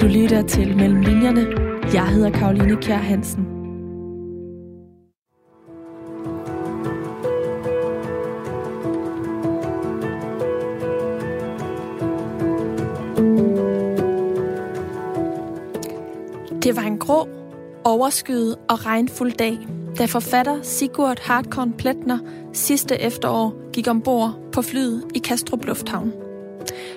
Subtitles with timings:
[0.00, 1.46] Du lytter til Mellem Linjerne.
[1.94, 3.44] Jeg hedder Karoline Kjær Hansen.
[16.62, 17.28] Det var en grå,
[17.84, 19.58] overskyet og regnfuld dag,
[19.98, 22.18] da forfatter Sigurd Hartkorn Pletner
[22.52, 26.29] sidste efterår gik ombord på flyet i Kastrup Lufthavn.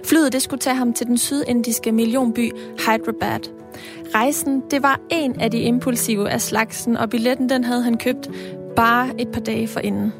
[0.06, 3.40] Flyet det skulle tage ham til den sydindiske millionby Hyderabad.
[4.16, 8.30] Rejsen det var en af de impulsive af slagsen, og billetten den havde han købt
[8.76, 10.14] bare et par dage forinden.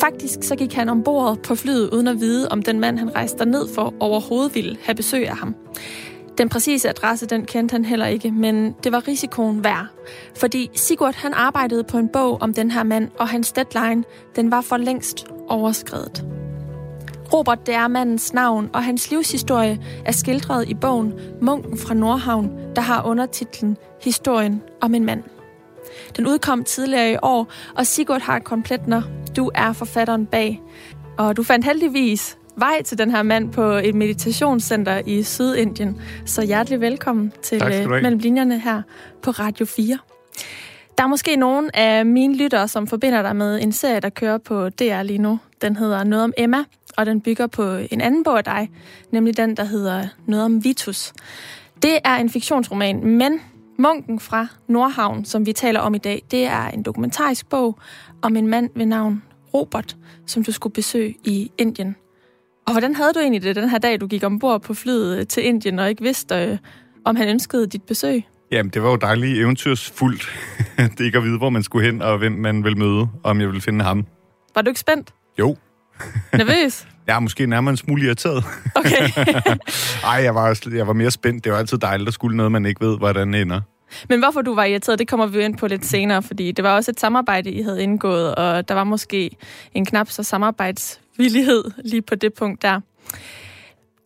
[0.00, 3.46] Faktisk så gik han ombord på flyet uden at vide, om den mand, han rejste
[3.46, 5.54] ned for, overhovedet ville have besøg af ham.
[6.38, 9.86] Den præcise adresse, den kendte han heller ikke, men det var risikoen værd.
[10.36, 14.04] Fordi Sigurd, han arbejdede på en bog om den her mand, og hans deadline,
[14.36, 16.24] den var for længst overskrevet.
[17.32, 22.50] Robert, det er mandens navn, og hans livshistorie er skildret i bogen Munken fra Nordhavn,
[22.76, 25.22] der har undertitlen Historien om en mand.
[26.16, 29.02] Den udkom tidligere i år, og Sigurd har kompletner.
[29.36, 30.62] Du er forfatteren bag.
[31.18, 36.00] Og du fandt heldigvis vej til den her mand på et meditationscenter i Sydindien.
[36.26, 38.82] Så hjertelig velkommen til uh, Mellem Linjerne her
[39.22, 39.98] på Radio 4.
[40.98, 44.38] Der er måske nogen af mine lyttere, som forbinder dig med en serie, der kører
[44.38, 45.38] på DR lige nu.
[45.62, 46.64] Den hedder Noget om Emma,
[46.98, 48.70] og den bygger på en anden bog af dig,
[49.10, 51.12] nemlig den, der hedder Noget om Vitus.
[51.82, 53.40] Det er en fiktionsroman, men
[53.78, 57.78] Munken fra Nordhavn, som vi taler om i dag, det er en dokumentarisk bog
[58.22, 59.22] om en mand ved navn
[59.54, 61.96] Robert, som du skulle besøge i Indien.
[62.66, 65.46] Og hvordan havde du egentlig det den her dag, du gik ombord på flyet til
[65.46, 66.58] Indien og ikke vidste, øh,
[67.04, 68.22] om han ønskede dit besøg?
[68.50, 70.28] Jamen, det var jo dejligt eventyrsfuldt.
[70.98, 73.40] det ikke at vide, hvor man skulle hen, og hvem man ville møde, og om
[73.40, 74.06] jeg ville finde ham.
[74.54, 75.14] Var du ikke spændt?
[75.38, 75.56] Jo.
[76.32, 76.86] Nervøs?
[77.08, 78.44] ja, måske nærmere en smule irriteret.
[78.74, 79.08] Okay.
[80.12, 81.44] Ej, jeg var, jeg var mere spændt.
[81.44, 83.60] Det var altid dejligt at skulle noget, man ikke ved, hvordan det ender.
[84.08, 86.76] Men hvorfor du var irriteret, det kommer vi ind på lidt senere, fordi det var
[86.76, 89.30] også et samarbejde, I havde indgået, og der var måske
[89.74, 92.80] en knap så samarbejdsvillighed lige på det punkt der.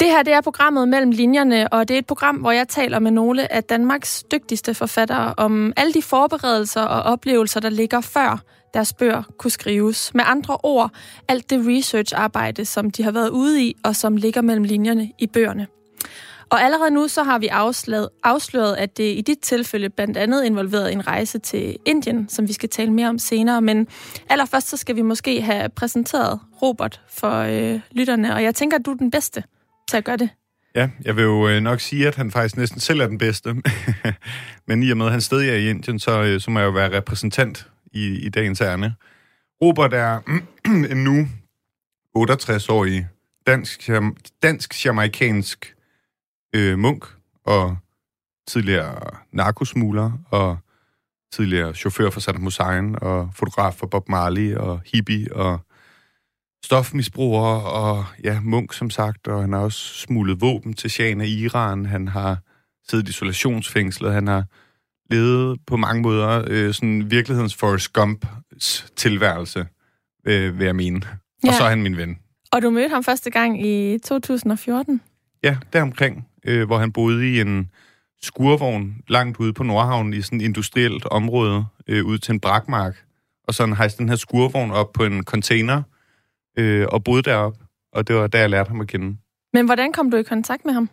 [0.01, 2.99] Det her det er programmet Mellem Linjerne, og det er et program, hvor jeg taler
[2.99, 8.43] med nogle af Danmarks dygtigste forfattere om alle de forberedelser og oplevelser, der ligger før
[8.75, 10.15] deres bøger kunne skrives.
[10.15, 10.91] Med andre ord,
[11.29, 15.27] alt det research-arbejde, som de har været ude i, og som ligger mellem linjerne i
[15.27, 15.67] bøgerne.
[16.53, 20.45] Og allerede nu så har vi afsløret, afsløret, at det i dit tilfælde blandt andet
[20.45, 23.61] involveret en rejse til Indien, som vi skal tale mere om senere.
[23.61, 23.89] Men
[24.29, 28.87] allerførst så skal vi måske have præsenteret Robert for øh, lytterne, og jeg tænker, at
[28.87, 29.43] du er den bedste
[29.91, 30.29] til at gøre det.
[30.75, 33.55] Ja, jeg vil jo øh, nok sige, at han faktisk næsten selv er den bedste.
[34.69, 36.67] Men i og med, at han stadig er i Indien, så, øh, så må jeg
[36.67, 38.95] jo være repræsentant i, i dagens ærne.
[39.63, 40.21] Robert er
[40.91, 41.29] en nu
[42.19, 43.09] 68-årig
[43.47, 43.91] dansk,
[44.43, 45.77] dansk-jamaikansk
[46.55, 47.05] øh, munk
[47.45, 47.77] og
[48.49, 50.59] tidligere narkosmugler og
[51.33, 55.61] tidligere chauffør for Saddam Hussein og fotograf for Bob Marley og hippie og
[56.65, 61.27] stofmisbruger og ja, munk som sagt, og han har også smuglet våben til Shahen af
[61.27, 61.87] Iran.
[61.87, 62.39] Han har
[62.91, 64.13] siddet i isolationsfængslet.
[64.13, 64.45] Han har
[65.13, 69.67] levet på mange måder øh, sådan virkelighedens Forrest Gumps tilværelse,
[70.27, 71.01] øh, vil jeg mene.
[71.45, 71.49] Ja.
[71.49, 72.19] Og så er han min ven.
[72.53, 75.01] Og du mødte ham første gang i 2014?
[75.45, 77.71] Ja, deromkring, øh, hvor han boede i en
[78.23, 83.05] skurvogn langt ude på Nordhavn i sådan et industrielt område, øh, ud til en brakmark.
[83.49, 85.83] Og så hejste den her skurvogn op på en container,
[86.59, 87.59] øh, og boede deroppe.
[87.93, 89.17] Og det var der, jeg lærte ham at kende.
[89.53, 90.91] Men hvordan kom du i kontakt med ham?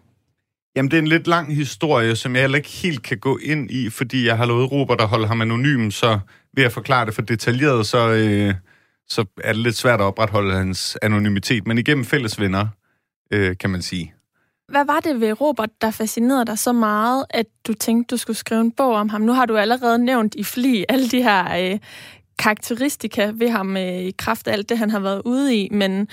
[0.76, 3.72] Jamen, det er en lidt lang historie, som jeg heller ikke helt kan gå ind
[3.72, 6.20] i, fordi jeg har lovet Robert at holde ham anonym, så
[6.54, 8.54] ved at forklare det for detaljeret, så, øh,
[9.08, 11.68] så er det lidt svært at opretholde hans anonymitet.
[11.68, 12.68] Men igennem fælles venner,
[13.32, 14.14] øh, kan man sige.
[14.68, 18.38] Hvad var det ved Robert, der fascinerede dig så meget, at du tænkte, du skulle
[18.38, 19.22] skrive en bog om ham?
[19.22, 21.80] Nu har du allerede nævnt i fli alle de her øh,
[22.40, 26.08] karakteristika ved ham øh, i kraft af alt det, han har været ude i, men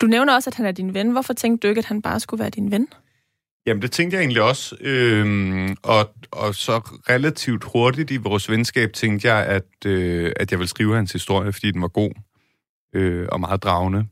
[0.00, 1.10] du nævner også, at han er din ven.
[1.10, 2.88] Hvorfor tænkte du ikke, at han bare skulle være din ven?
[3.66, 4.76] Jamen, det tænkte jeg egentlig også.
[4.80, 6.78] Øhm, og, og så
[7.08, 11.52] relativt hurtigt i vores venskab tænkte jeg, at, øh, at jeg ville skrive hans historie,
[11.52, 12.10] fordi den var god
[12.94, 14.06] øh, og meget dragende.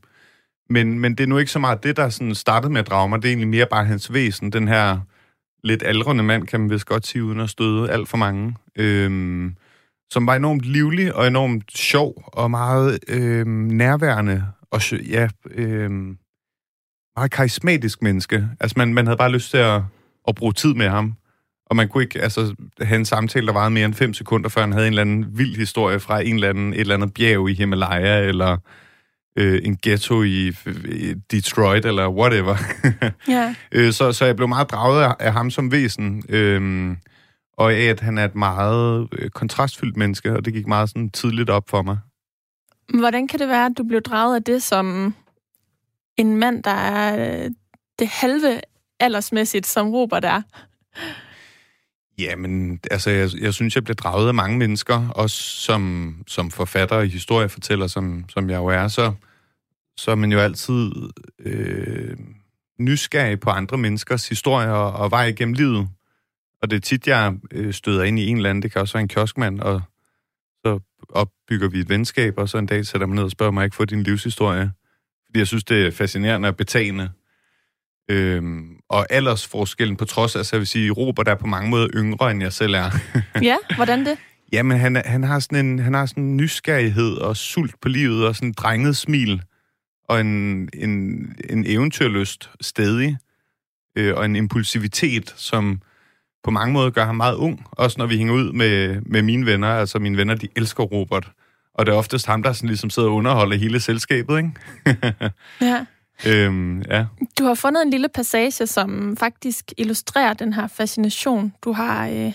[0.69, 3.09] Men, men det er nu ikke så meget det, der sådan startede med at drage
[3.09, 3.21] mig.
[3.21, 4.51] Det er egentlig mere bare hans væsen.
[4.51, 4.99] Den her
[5.63, 8.55] lidt aldrende mand, kan man vist godt sige, uden at støde alt for mange.
[8.75, 9.55] Øhm,
[10.11, 14.45] som var enormt livlig og enormt sjov og meget øhm, nærværende.
[14.71, 16.17] Og ja, øhm,
[17.21, 18.47] meget karismatisk menneske.
[18.59, 19.81] Altså, man, man havde bare lyst til at,
[20.27, 21.13] at bruge tid med ham.
[21.65, 24.61] Og man kunne ikke altså, have en samtale, der varede mere end fem sekunder, før
[24.61, 27.49] han havde en eller anden vild historie fra en eller anden, et eller andet bjerg
[27.49, 28.57] i Himalaya, eller
[29.35, 30.47] øh, en ghetto i,
[30.85, 32.55] i Detroit eller whatever.
[33.27, 33.55] Ja.
[33.71, 36.91] øh, så, så jeg blev meget draget af, af ham som væsen, øh,
[37.57, 41.09] og af, at han er et meget øh, kontrastfyldt menneske, og det gik meget sådan
[41.09, 41.97] tidligt op for mig.
[42.99, 45.15] Hvordan kan det være, at du blev draget af det som
[46.17, 47.51] en mand, der er øh,
[47.99, 48.61] det halve
[48.99, 50.41] aldersmæssigt, som Robert er?
[52.19, 56.95] Jamen, altså, jeg, jeg synes, jeg blev draget af mange mennesker, også som, som forfatter
[56.95, 59.13] og historiefortæller, som, som jeg jo er, så,
[59.97, 60.91] så er man jo altid
[61.39, 62.17] øh,
[62.79, 65.89] nysgerrig på andre menneskers historier og, og vej igennem livet.
[66.61, 68.93] Og det er tit, jeg øh, støder ind i en eller anden, det kan også
[68.93, 69.81] være en kioskmand, og
[70.65, 70.79] så
[71.09, 73.75] opbygger vi et venskab, og så en dag sætter man ned og spørger mig ikke
[73.75, 74.71] få din livshistorie.
[75.31, 77.09] Fordi jeg synes, det er fascinerende og betagende.
[78.09, 82.31] Øhm, og aldersforskellen på trods, altså jeg vil sige, Robert er på mange måder yngre,
[82.31, 82.91] end jeg selv er.
[83.49, 84.17] ja, hvordan det?
[84.53, 88.27] Jamen, han, han, har sådan en, han har sådan en nysgerrighed og sult på livet,
[88.27, 89.41] og sådan en drenget smil,
[90.09, 90.91] og en, en,
[91.49, 93.17] en eventyrlyst stedig,
[93.97, 95.81] øh, og en impulsivitet, som
[96.43, 99.45] på mange måder gør ham meget ung, også når vi hænger ud med, med mine
[99.45, 99.67] venner.
[99.67, 101.31] Altså mine venner, de elsker Robert.
[101.73, 104.51] Og det er oftest ham, der sådan ligesom sidder og underholder hele selskabet, ikke?
[105.61, 105.85] ja.
[106.27, 107.05] Øhm, ja.
[107.39, 112.33] Du har fundet en lille passage, som faktisk illustrerer den her fascination, du har, øh,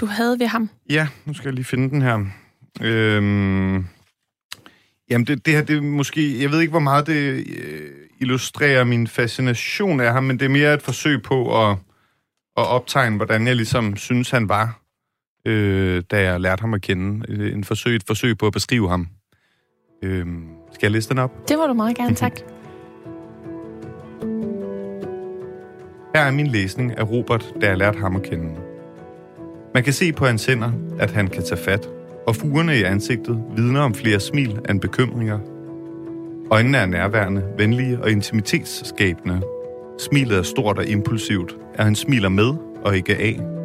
[0.00, 0.70] du havde ved ham.
[0.90, 2.24] Ja, nu skal jeg lige finde den her.
[2.80, 3.86] Øhm,
[5.10, 6.42] jamen, det, det her, det er måske...
[6.42, 7.90] Jeg ved ikke, hvor meget det øh,
[8.20, 11.76] illustrerer min fascination af ham, men det er mere et forsøg på at,
[12.56, 14.79] at optegne, hvordan jeg ligesom synes, han var,
[15.44, 17.52] øh, da jeg lærte ham at kende.
[17.52, 19.06] En forsøg, et forsøg på at beskrive ham.
[20.02, 21.48] Øhm, skal jeg læse den op?
[21.48, 22.40] Det må du meget gerne, tak.
[26.14, 28.50] Her er min læsning af Robert, da jeg lærte ham at kende.
[29.74, 31.88] Man kan se på hans hænder, at han kan tage fat,
[32.26, 35.38] og fugerne i ansigtet vidner om flere smil end bekymringer.
[36.50, 39.42] Øjnene er nærværende, venlige og intimitetsskabende.
[39.98, 42.54] Smilet er stort og impulsivt, at han smiler med
[42.84, 43.59] og ikke af.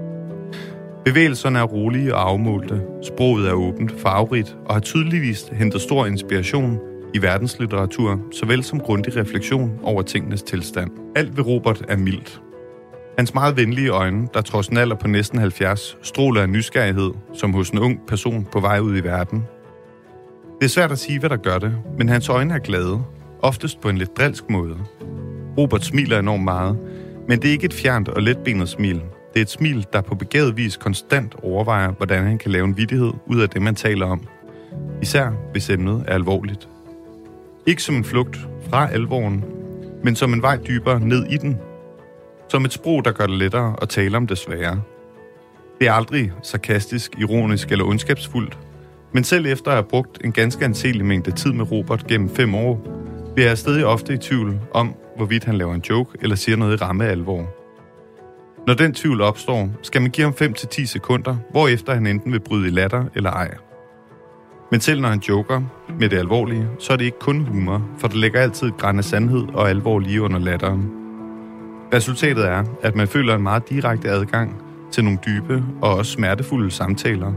[1.06, 6.80] Bevægelserne er rolige og afmålte, sproget er åbent, farverigt og har tydeligvis hentet stor inspiration
[7.13, 10.92] i verdenslitteratur, såvel som grundig refleksion over tingenes tilstand.
[11.16, 12.42] Alt ved Robert er mildt.
[13.18, 17.54] Hans meget venlige øjne, der trods en alder på næsten 70, stråler af nysgerrighed, som
[17.54, 19.44] hos en ung person på vej ud i verden.
[20.60, 23.04] Det er svært at sige, hvad der gør det, men hans øjne er glade,
[23.42, 24.78] oftest på en lidt drilsk måde.
[25.57, 26.78] Robert smiler enormt meget,
[27.28, 29.02] men det er ikke et fjernt og letbenet smil.
[29.35, 32.77] Det er et smil, der på begavet vis konstant overvejer, hvordan han kan lave en
[32.77, 34.27] vidighed ud af det, man taler om.
[35.01, 36.69] Især hvis emnet er alvorligt.
[37.65, 39.45] Ikke som en flugt fra alvoren,
[40.03, 41.57] men som en vej dybere ned i den.
[42.49, 44.81] Som et sprog, der gør det lettere at tale om det svære.
[45.79, 48.57] Det er aldrig sarkastisk, ironisk eller ondskabsfuldt,
[49.13, 52.55] men selv efter at have brugt en ganske anselig mængde tid med Robert gennem fem
[52.55, 52.81] år,
[53.33, 56.73] bliver jeg stadig ofte i tvivl om, hvorvidt han laver en joke eller siger noget
[56.73, 57.64] i ramme alvor.
[58.67, 62.67] Når den tvivl opstår, skal man give ham 5-10 sekunder, hvorefter han enten vil bryde
[62.67, 63.56] i latter eller ej.
[64.71, 65.62] Men selv når han joker
[66.00, 68.97] med det alvorlige, så er det ikke kun humor, for der ligger altid et græn
[68.97, 70.91] af sandhed og alvor lige under latteren.
[71.94, 76.71] Resultatet er, at man føler en meget direkte adgang til nogle dybe og også smertefulde
[76.71, 77.33] samtaler.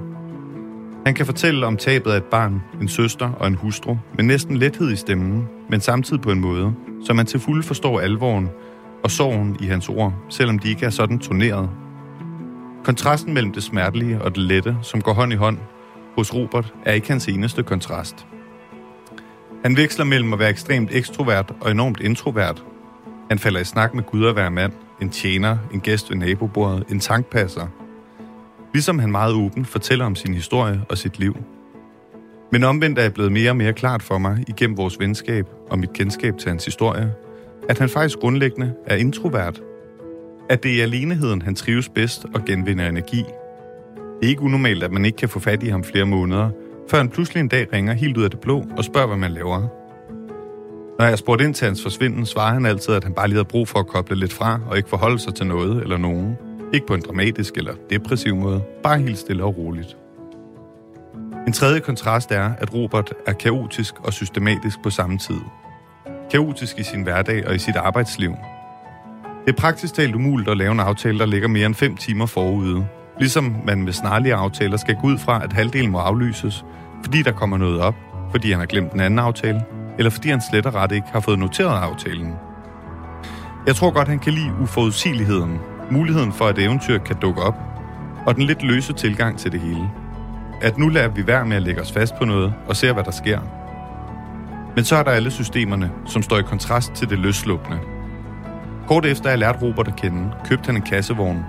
[1.06, 4.56] Han kan fortælle om tabet af et barn, en søster og en hustru, med næsten
[4.56, 6.72] lethed i stemmen, men samtidig på en måde,
[7.04, 8.48] så man til fulde forstår alvoren
[9.02, 11.70] og sorgen i hans ord, selvom de ikke er sådan turneret.
[12.84, 15.58] Kontrasten mellem det smertelige og det lette, som går hånd i hånd,
[16.16, 18.26] hos Robert er ikke hans eneste kontrast.
[19.62, 22.64] Han veksler mellem at være ekstremt ekstrovert og enormt introvert.
[23.28, 26.84] Han falder i snak med Gud og hver mand, en tjener, en gæst ved nabobordet,
[26.90, 27.66] en tankpasser.
[28.72, 31.36] Ligesom han meget åben fortæller om sin historie og sit liv.
[32.52, 35.78] Men omvendt er jeg blevet mere og mere klart for mig igennem vores venskab og
[35.78, 37.12] mit kendskab til hans historie,
[37.68, 39.62] at han faktisk grundlæggende er introvert.
[40.50, 43.24] At det er i aleneheden, han trives bedst og genvinder energi–
[44.20, 46.50] det er ikke unormalt, at man ikke kan få fat i ham flere måneder,
[46.90, 49.30] før han pludselig en dag ringer helt ud af det blå og spørger, hvad man
[49.30, 49.68] laver.
[50.98, 53.48] Når jeg spurgte ind til hans forsvinden, svarer han altid, at han bare lige havde
[53.48, 56.36] brug for at koble lidt fra og ikke forholde sig til noget eller nogen.
[56.74, 59.96] Ikke på en dramatisk eller depressiv måde, bare helt stille og roligt.
[61.46, 65.40] En tredje kontrast er, at Robert er kaotisk og systematisk på samme tid.
[66.30, 68.30] Kaotisk i sin hverdag og i sit arbejdsliv.
[69.46, 72.26] Det er praktisk talt umuligt at lave en aftale, der ligger mere end 5 timer
[72.26, 72.86] forude,
[73.18, 76.64] Ligesom man med snarlige aftaler skal gå ud fra, at halvdelen må aflyses,
[77.04, 77.94] fordi der kommer noget op,
[78.30, 79.64] fordi han har glemt den anden aftale,
[79.98, 82.34] eller fordi han slet og ret ikke har fået noteret aftalen.
[83.66, 85.58] Jeg tror godt, han kan lide uforudsigeligheden,
[85.90, 87.54] muligheden for, at eventyr kan dukke op,
[88.26, 89.90] og den lidt løse tilgang til det hele.
[90.62, 93.04] At nu lader vi være med at lægge os fast på noget og ser, hvad
[93.04, 93.40] der sker.
[94.78, 97.78] Men så er der alle systemerne, som står i kontrast til det løslukkende.
[98.88, 101.44] Kort efter jeg lærte Robert at kende, købte han en kassevogn.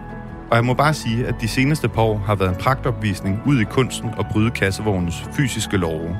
[0.51, 3.61] Og jeg må bare sige, at de seneste par år har været en pragtopvisning ud
[3.61, 6.17] i kunsten og bryde kassevognens fysiske love.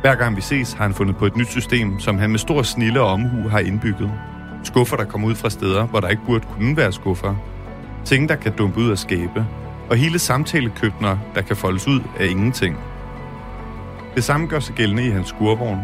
[0.00, 2.62] Hver gang vi ses, har han fundet på et nyt system, som han med stor
[2.62, 4.12] snille og omhu har indbygget.
[4.62, 7.34] Skuffer, der kommer ud fra steder, hvor der ikke burde kunne være skuffer.
[8.04, 9.46] Ting, der kan dumpe ud af skabe.
[9.90, 12.76] Og hele samtalekøbner, der kan foldes ud af ingenting.
[14.14, 15.78] Det samme gør sig gældende i hans skurvogn,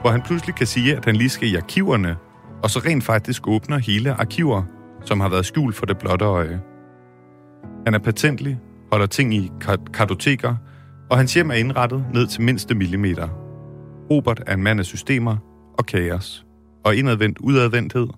[0.00, 2.16] hvor han pludselig kan sige, at han lige skal i arkiverne,
[2.62, 4.62] og så rent faktisk åbner hele arkiver,
[5.04, 6.60] som har været skjult for det blotte øje.
[7.86, 8.60] Han er patentlig,
[8.92, 9.52] holder ting i
[9.92, 10.56] kartoteker,
[11.10, 13.28] og hans hjem er indrettet ned til mindste millimeter.
[14.10, 15.36] Robert er en mand af systemer
[15.78, 16.46] og kaos,
[16.84, 18.08] og indadvendt udadvendthed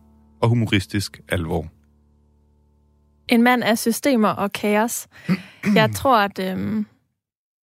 [0.42, 1.66] og humoristisk alvor.
[3.28, 5.08] En mand af systemer og kaos.
[5.74, 6.86] Jeg tror, at øhm,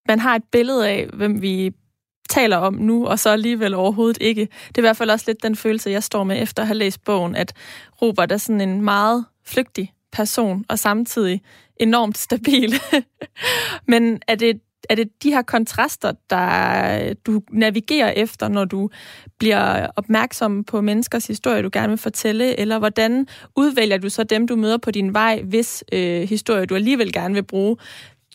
[0.08, 1.72] man har et billede af, hvem vi
[2.30, 4.42] taler om nu, og så alligevel overhovedet ikke.
[4.42, 6.78] Det er i hvert fald også lidt den følelse, jeg står med efter at have
[6.78, 7.54] læst bogen, at
[8.02, 11.42] Robert er sådan en meget flygtig person, og samtidig
[11.78, 12.74] enormt stabil.
[13.88, 18.90] Men er det, er det de her kontraster, der du navigerer efter, når du
[19.40, 24.48] bliver opmærksom på menneskers historie, du gerne vil fortælle, eller hvordan udvælger du så dem,
[24.48, 27.78] du møder på din vej, hvis øh, historie du alligevel gerne vil bruge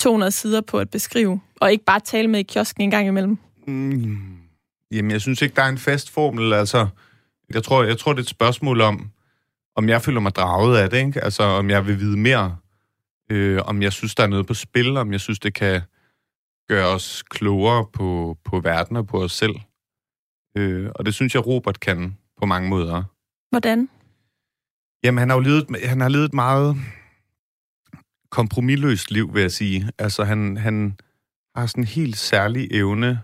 [0.00, 3.38] 200 sider på at beskrive, og ikke bare tale med i kiosken en gang imellem?
[3.71, 4.39] Mm,
[4.91, 6.53] jamen, jeg synes ikke, der er en fast formel.
[6.53, 6.89] Altså,
[7.55, 9.11] jeg tror, jeg tror det er et spørgsmål om,
[9.77, 11.25] om jeg føler mig draget af det, ikke?
[11.25, 12.57] Altså, om jeg vil vide mere.
[13.31, 14.97] Øh, om jeg synes, der er noget på spil.
[14.97, 15.83] Om jeg synes, det kan
[16.69, 19.55] gøre os klogere på, på verden og på os selv.
[20.57, 23.03] Øh, og det synes jeg, Robert kan på mange måder.
[23.50, 23.89] Hvordan?
[25.05, 26.77] Jamen, han har jo levet, han har levet meget
[28.31, 29.91] kompromilløst liv, vil jeg sige.
[29.99, 30.99] Altså, han, han
[31.57, 33.21] har sådan en helt særlig evne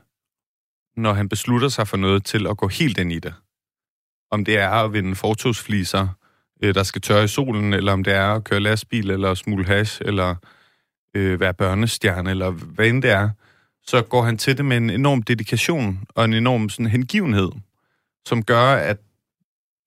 [0.97, 3.35] når han beslutter sig for noget til at gå helt ind i det.
[4.31, 6.09] Om det er at vinde fortogsfliser,
[6.63, 9.65] øh, der skal tørre i solen, eller om det er at køre lastbil, eller smule
[9.65, 10.35] hash, eller
[11.15, 13.31] øh, være børnestjerne, eller hvad end det er,
[13.87, 17.51] så går han til det med en enorm dedikation og en enorm sådan, hengivenhed,
[18.27, 18.99] som gør, at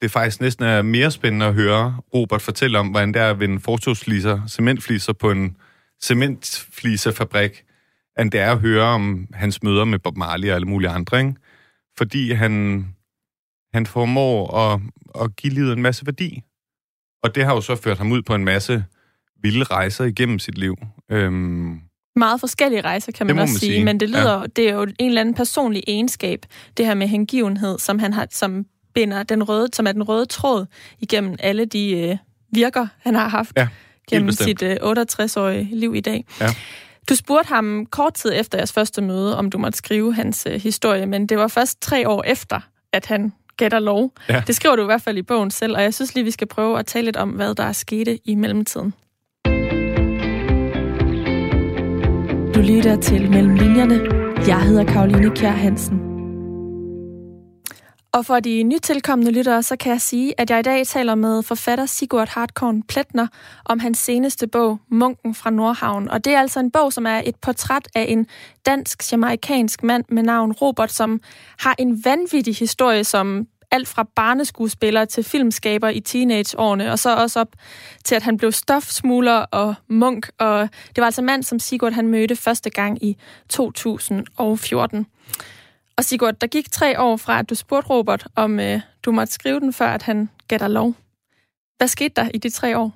[0.01, 3.39] det faktisk næsten er mere spændende at høre Robert fortælle om, hvordan det er at
[3.39, 5.58] vinde fortogsfliser, cementfliser på en
[6.01, 7.63] cementflisefabrik,
[8.22, 11.20] end det er at høre om hans møder med Bob Marley og alle mulige andre,
[11.20, 11.34] ikke?
[11.98, 12.86] Fordi han,
[13.74, 14.82] han formår at,
[15.24, 16.42] at give livet en masse værdi.
[17.24, 18.86] Og det har jo så ført ham ud på en masse
[19.42, 20.76] vilde rejser igennem sit liv.
[21.12, 21.80] Øhm,
[22.16, 23.72] meget forskellige rejser, kan man, man også sige.
[23.72, 23.86] sige.
[23.86, 24.46] Men det lyder, ja.
[24.56, 26.46] det er jo en eller anden personlig egenskab,
[26.78, 30.26] det her med hengivenhed, som han har, som binder den røde, som er den røde
[30.26, 30.66] tråd
[31.00, 32.18] igennem alle de øh,
[32.54, 33.68] virker, han har haft ja,
[34.10, 36.26] gennem sit øh, 68-årige liv i dag.
[36.42, 36.56] Ja.
[37.10, 40.62] Du spurgte ham kort tid efter jeres første møde, om du måtte skrive hans øh,
[40.62, 42.60] historie, men det var først tre år efter,
[42.94, 44.12] at han gætter lov.
[44.30, 44.44] Ja.
[44.48, 46.48] Det skriver du i hvert fald i bogen selv, og jeg synes lige, vi skal
[46.48, 48.94] prøve at tale lidt om, hvad der er sket i mellemtiden.
[52.56, 54.00] Du lytter til Mellem Linjerne.
[54.48, 56.09] Jeg hedder Karoline Kjær Hansen.
[58.12, 61.44] Og for de nytilkommende lyttere, så kan jeg sige, at jeg i dag taler med
[61.44, 63.28] forfatter Sigurd Hartkorn Pletner
[63.66, 66.10] om hans seneste bog, Munken fra Nordhavn.
[66.10, 68.28] Og det er altså en bog, som er et portræt af en
[68.66, 71.20] dansk-jamaikansk mand med navn Robert, som
[71.60, 77.39] har en vanvittig historie, som alt fra barneskuespiller til filmskaber i teenageårene, og så også
[77.39, 77.56] op
[78.06, 80.30] til, at han blev stofsmugler og munk.
[80.38, 83.18] Og det var altså mand, som Sigurd han mødte første gang i
[83.50, 85.06] 2014.
[86.00, 89.34] Og Sigurd, der gik tre år fra, at du spurgte Robert, om øh, du måtte
[89.34, 90.96] skrive den, før at han gav dig lov.
[91.77, 92.96] Hvad skete der i de tre år?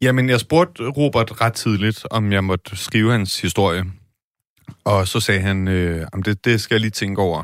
[0.00, 3.84] Jamen, jeg spurgte Robert ret tidligt, om jeg måtte skrive hans historie.
[4.84, 7.42] Og så sagde han, øh, om det, det skal jeg lige tænke over.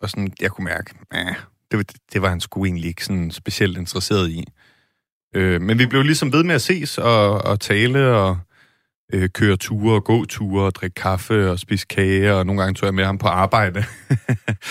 [0.00, 1.34] Og sådan, jeg kunne mærke, at
[1.70, 4.44] det, det var han sgu egentlig ikke sådan specielt interesseret i.
[5.34, 8.38] Øh, men vi blev ligesom ved med at ses og, og tale, og
[9.12, 12.74] øh, køre ture og gå ture og drikke kaffe og spise kage, og nogle gange
[12.74, 13.84] tog jeg med ham på arbejde.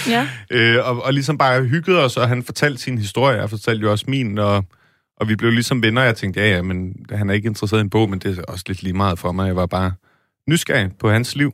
[0.08, 0.28] ja.
[0.52, 3.92] øh, og, og ligesom bare hyggede os, og han fortalte sin historie, jeg fortalte jo
[3.92, 4.66] også min, og,
[5.18, 7.82] og vi blev ligesom venner, jeg tænkte, ja, ja, men han er ikke interesseret i
[7.82, 9.48] en bog, men det er også lidt lige meget for mig.
[9.48, 9.92] Jeg var bare
[10.48, 11.52] nysgerrig på hans liv.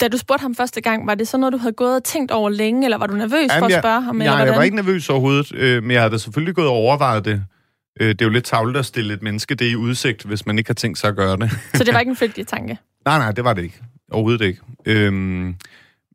[0.00, 2.30] Da du spurgte ham første gang, var det så noget, du havde gået og tænkt
[2.30, 4.16] over længe, eller var du nervøs Jamen, for at spørge ham?
[4.16, 7.24] Nej, eller jeg var ikke nervøs overhovedet, øh, men jeg havde selvfølgelig gået og overvejet
[7.24, 7.44] det.
[8.00, 10.58] Øh, det er jo lidt tavlet at stille et menneske det i udsigt, hvis man
[10.58, 11.50] ikke har tænkt sig at gøre det.
[11.74, 12.78] Så det var ikke en flygtig tanke?
[13.04, 13.80] nej, nej, det var det ikke.
[14.10, 14.60] Overhovedet ikke.
[14.86, 15.54] Øhm,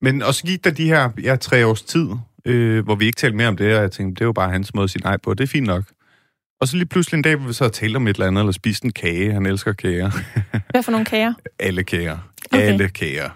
[0.01, 2.07] men også gik der de her ja, tre års tid,
[2.45, 4.51] øh, hvor vi ikke talte mere om det, og jeg tænkte, det er jo bare
[4.51, 5.83] hans måde at sige nej på, det er fint nok.
[6.61, 8.51] Og så lige pludselig en dag, hvor vi så talt om et eller andet, eller
[8.51, 9.33] spiste en kage.
[9.33, 10.11] Han elsker kager.
[10.69, 11.33] Hvad for nogle kager?
[11.59, 12.17] Alle kager.
[12.51, 12.61] Okay.
[12.63, 13.29] Alle kager.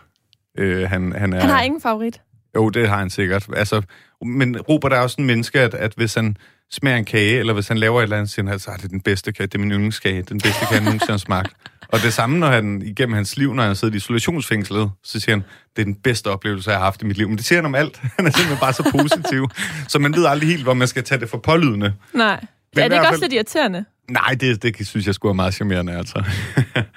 [0.57, 2.21] Øh, han, han, er, han har ingen favorit?
[2.55, 3.47] Jo, det har han sikkert.
[3.55, 3.81] Altså,
[4.25, 6.37] men Robert er også en menneske, at, at hvis han
[6.71, 8.89] smager en kage, eller hvis han laver et eller andet, siger han, så er det
[8.89, 11.55] den bedste kage, det er min yndlingskage, den bedste kage, han nogensinde har smagt.
[11.87, 15.35] Og det samme, når han igennem hans liv, når han sidder i isolationsfængslet, så siger
[15.35, 15.43] han,
[15.75, 17.27] det er den bedste oplevelse, jeg har haft i mit liv.
[17.27, 18.01] Men det siger han om alt.
[18.17, 19.49] Han er simpelthen bare så positiv.
[19.87, 21.93] så man ved aldrig helt, hvor man skal tage det for pålydende.
[22.13, 22.45] Nej.
[22.75, 23.13] Men er det ikke fald...
[23.13, 23.85] også lidt irriterende?
[24.09, 26.23] Nej, det, det synes jeg skulle være meget charmerende, altså.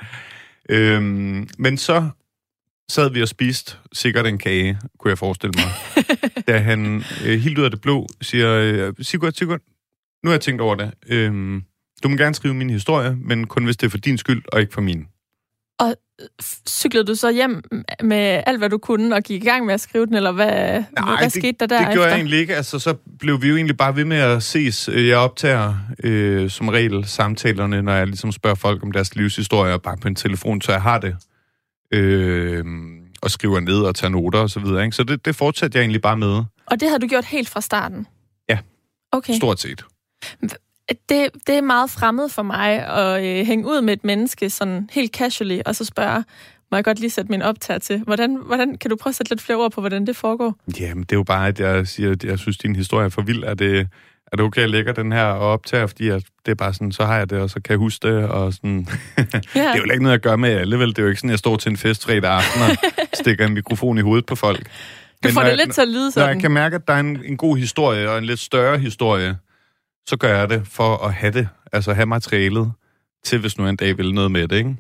[0.71, 2.09] øhm, men så
[2.90, 6.04] sad vi og spiste sikkert en kage, kunne jeg forestille mig.
[6.49, 9.61] da han øh, helt ud af det blå siger, øh, Sigurd, Sigurd,
[10.25, 10.90] nu har jeg tænkt over det.
[11.09, 11.62] Øhm,
[12.02, 14.61] du må gerne skrive min historie, men kun hvis det er for din skyld, og
[14.61, 15.07] ikke for min.
[15.78, 15.95] Og
[16.68, 17.62] cyklede du så hjem
[18.02, 20.49] med alt, hvad du kunne, og gik i gang med at skrive den, eller hvad,
[20.49, 22.57] Nej, hvad det, skete der der det gjorde jeg egentlig ikke.
[22.57, 24.88] Altså, så blev vi jo egentlig bare ved med at ses.
[24.88, 29.97] Jeg optager øh, som regel samtalerne, når jeg ligesom spørger folk om deres livshistorie, bare
[29.97, 31.16] på en telefon, så jeg har det.
[31.92, 32.64] Øh,
[33.23, 34.85] og skriver ned og tager noter og så videre.
[34.85, 34.97] Ikke?
[34.97, 36.42] Så det, det fortsatte jeg egentlig bare med.
[36.66, 38.07] Og det havde du gjort helt fra starten?
[38.49, 38.59] Ja,
[39.12, 39.35] okay.
[39.35, 39.85] stort set
[41.09, 44.90] det, det er meget fremmed for mig at øh, hænge ud med et menneske sådan
[44.92, 46.25] helt casually, og så spørge,
[46.71, 48.02] må jeg godt lige sætte min optag til.
[48.02, 50.54] Hvordan, hvordan kan du prøve at sætte lidt flere ord på, hvordan det foregår?
[50.80, 53.23] Jamen, det er jo bare, at jeg siger, at jeg synes, din historie er for
[53.23, 53.45] vild.
[53.45, 53.88] Er det,
[54.33, 56.75] er det okay, at jeg lægger den her og optager, fordi at det er bare
[56.75, 58.87] sådan, så har jeg det, og så kan jeg huske det, og sådan...
[59.19, 59.25] Ja.
[59.25, 60.89] det er jo ikke noget, jeg gør med alle, vel?
[60.89, 62.69] Det er jo ikke sådan, at jeg står til en fest fredag aften og
[63.23, 64.63] stikker en mikrofon i hovedet på folk.
[64.67, 64.69] Du
[65.23, 66.27] Men får det jeg, lidt til at lyde sådan.
[66.27, 68.79] Når jeg kan mærke, at der er en, en god historie, og en lidt større
[68.79, 69.39] historie,
[70.09, 72.73] så gør jeg det for at have det, altså have materialet
[73.25, 74.77] til, hvis nu en dag vil noget med det, ikke?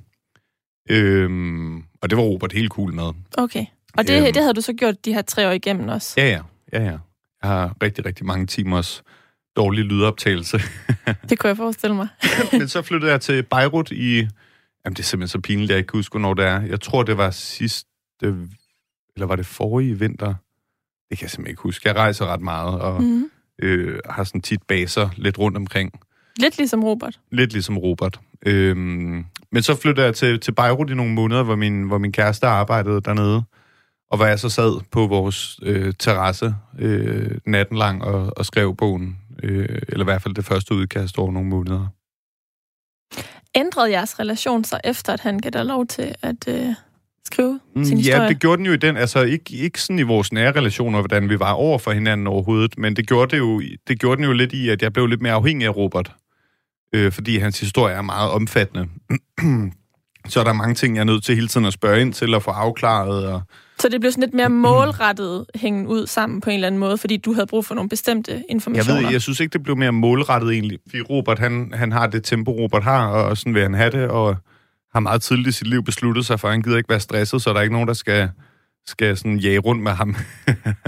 [0.90, 3.10] Øhm, og det var Robert helt cool med.
[3.38, 3.66] Okay.
[3.96, 6.14] Og det, øhm, det havde du så gjort de her tre år igennem også?
[6.16, 6.40] Ja, ja.
[6.72, 6.96] ja, ja.
[7.42, 9.02] Jeg har rigtig, rigtig mange timers
[9.58, 10.60] dårlig lydoptagelse.
[11.28, 12.08] det kunne jeg forestille mig.
[12.52, 14.16] Men så flyttede jeg til Beirut i...
[14.84, 16.60] Jamen, det er simpelthen så pinligt, jeg ikke kan huske, hvornår det er.
[16.60, 17.86] Jeg tror, det var sidste...
[19.14, 20.34] Eller var det forrige vinter?
[21.10, 21.88] Det kan jeg simpelthen ikke huske.
[21.88, 23.30] Jeg rejser ret meget, og mm
[23.62, 25.92] øh, har sådan tit baser lidt rundt omkring.
[26.36, 27.20] Lidt ligesom Robert.
[27.32, 28.20] Lidt ligesom Robert.
[28.46, 32.12] Øhm, men så flyttede jeg til, til Beirut i nogle måneder, hvor min, hvor min
[32.12, 33.42] kæreste arbejdede dernede.
[34.10, 38.76] Og hvor jeg så sad på vores øh, terrasse øh, natten lang og, og skrev
[38.76, 39.18] bogen.
[39.42, 41.86] Øh, eller i hvert fald det første udkast over nogle måneder.
[43.54, 46.74] Ændrede jeres relation så efter, at han gav dig lov til at, øh,
[47.32, 48.22] skrive mm, sin historie?
[48.22, 50.98] Ja, det gjorde den jo i den, altså ikke, ikke sådan i vores nære relationer,
[50.98, 54.24] hvordan vi var over for hinanden overhovedet, men det gjorde, det jo, det gjorde den
[54.24, 56.12] jo lidt i, at jeg blev lidt mere afhængig af Robert,
[56.92, 58.88] øh, fordi hans historie er meget omfattende.
[60.30, 62.34] så er der mange ting, jeg er nødt til hele tiden at spørge ind til
[62.34, 63.26] og få afklaret.
[63.26, 63.42] Og...
[63.80, 66.98] Så det blev sådan lidt mere målrettet hængen ud sammen på en eller anden måde,
[66.98, 68.94] fordi du havde brug for nogle bestemte informationer?
[68.94, 72.06] Jeg ved, jeg synes ikke, det blev mere målrettet egentlig, fordi Robert, han, han har
[72.06, 74.36] det tempo, Robert har, og sådan vil han have det, og
[74.92, 77.42] har meget tidligt i sit liv besluttet sig for, at han gider ikke være stresset,
[77.42, 78.30] så der er ikke nogen, der skal,
[78.86, 80.16] skal sådan jage rundt med ham.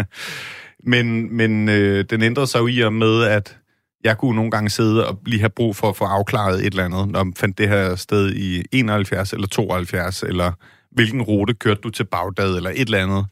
[0.93, 3.57] men men øh, den ændrede sig jo i og med, at
[4.05, 6.85] jeg kunne nogle gange sidde og lige have brug for at få afklaret et eller
[6.85, 10.53] andet, når man fandt det her sted i 71 eller 72, eller
[10.91, 13.27] hvilken rute kørte du til Bagdad, eller et eller andet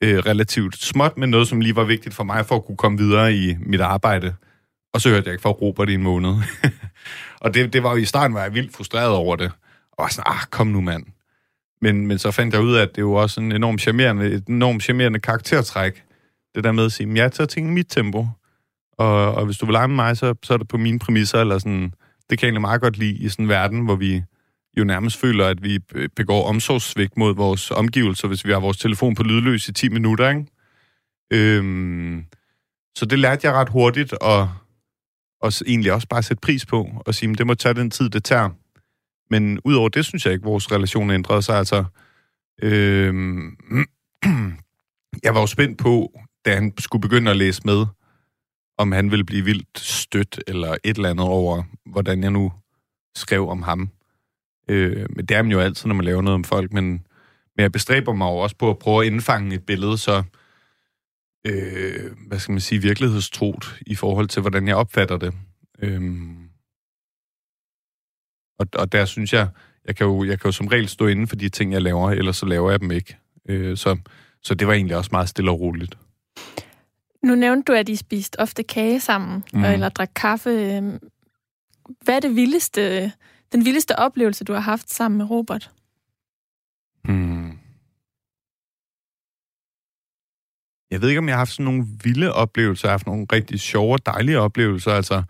[0.00, 2.98] øh, relativt småt, men noget, som lige var vigtigt for mig for at kunne komme
[2.98, 4.34] videre i mit arbejde.
[4.94, 6.34] Og så hørte jeg ikke fra Robert i en måned.
[7.42, 9.50] og det, det var jo i starten, var jeg vildt frustreret over det.
[9.92, 11.04] Og var sådan, ah, kom nu mand.
[11.82, 14.46] Men, men så fandt jeg ud af, at det jo også en enormt charmerende, et
[14.46, 16.02] enormt charmerende karaktertræk.
[16.54, 18.26] Det der med at sige, ja, tager ting i mit tempo.
[18.98, 21.40] Og, og hvis du vil lege med mig, så, så er det på mine præmisser,
[21.40, 21.92] eller sådan,
[22.30, 24.22] det kan jeg egentlig meget godt lide i sådan en verden, hvor vi
[24.76, 25.78] jo nærmest føler, at vi
[26.16, 30.28] begår omsorgssvigt mod vores omgivelser, hvis vi har vores telefon på lydløs i 10 minutter,
[30.28, 30.46] ikke?
[31.32, 32.24] Øhm,
[32.98, 34.50] så det lærte jeg ret hurtigt, og,
[35.40, 38.24] og egentlig også bare sætte pris på, og sige, det må tage den tid, det
[38.24, 38.50] tager.
[39.30, 41.58] Men udover det, synes jeg ikke, vores relation ændrede sig.
[41.58, 41.84] Altså,
[42.62, 43.56] øhm,
[45.24, 47.86] jeg var jo spændt på, da han skulle begynde at læse med,
[48.78, 52.52] om han ville blive vildt stødt eller et eller andet over, hvordan jeg nu
[53.14, 53.90] skrev om ham.
[54.68, 56.84] Øh, men det er man jo altid, når man laver noget om folk, men,
[57.56, 60.22] men jeg bestræber mig jo også på at prøve at indfange et billede, så
[61.46, 65.34] øh, hvad skal man sige, virkelighedstrot i forhold til, hvordan jeg opfatter det.
[65.78, 66.00] Øh,
[68.58, 69.48] og, og der synes jeg,
[69.84, 72.10] jeg kan, jo, jeg kan jo som regel stå inden for de ting, jeg laver,
[72.10, 73.16] ellers så laver jeg dem ikke.
[73.48, 73.96] Øh, så,
[74.42, 75.98] så det var egentlig også meget stille og roligt.
[77.22, 79.64] Nu nævnte du, at I spiste ofte kage sammen, mm.
[79.64, 80.80] eller drak kaffe.
[82.04, 83.12] Hvad er det vildeste,
[83.52, 85.70] den vildeste oplevelse, du har haft sammen med Robert?
[87.04, 87.58] Hmm.
[90.90, 92.88] Jeg ved ikke, om jeg har haft sådan nogle vilde oplevelser.
[92.88, 94.92] Jeg har haft nogle rigtig sjove og dejlige oplevelser.
[94.92, 95.22] Altså,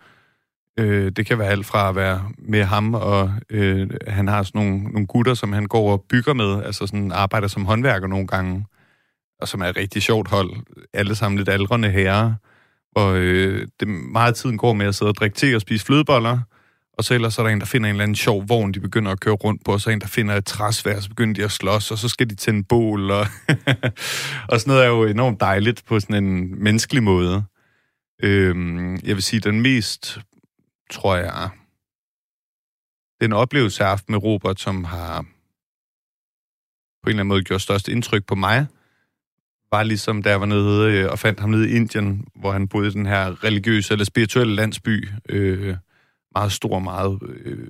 [0.79, 4.61] Øh, det kan være alt fra at være med ham, og øh, han har sådan
[4.61, 8.27] nogle, nogle gutter, som han går og bygger med, altså sådan arbejder som håndværker nogle
[8.27, 8.65] gange.
[9.41, 10.49] og som er et rigtig sjovt hold.
[10.93, 12.33] Alle sammen lidt aldrende herrer,
[12.95, 16.39] og øh, det meget tiden går med at sidde og drikke te og spise flødeboller,
[16.99, 19.11] og så ellers er der en, der finder en eller anden sjov vogn, de begynder
[19.11, 21.43] at køre rundt på, og så er en, der finder et træsvær, så begynder de
[21.43, 23.19] at slås, og så skal de tænde bål, og,
[24.49, 27.43] og sådan noget er jo enormt dejligt på sådan en menneskelig måde.
[28.23, 30.19] Øhm, jeg vil sige, den mest,
[30.91, 31.49] tror jeg,
[33.21, 35.27] den oplevelse, jeg har haft med Robert, som har på
[37.05, 38.67] en eller anden måde gjort størst indtryk på mig,
[39.71, 42.67] var ligesom, da jeg var nede øh, og fandt ham nede i Indien, hvor han
[42.67, 45.09] boede i den her religiøse eller spirituelle landsby.
[45.29, 45.75] Øh,
[46.35, 47.67] meget stor, meget øh,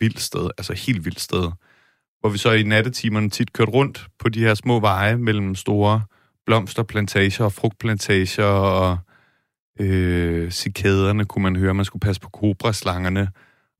[0.00, 1.50] vildt sted, altså helt vildt sted.
[2.20, 6.02] Hvor vi så i nattetimerne tit kørte rundt på de her små veje mellem store
[6.46, 8.98] blomsterplantager og frugtplantager og
[9.80, 13.28] øh, cikaderne kunne man høre, man skulle passe på kobraslangerne.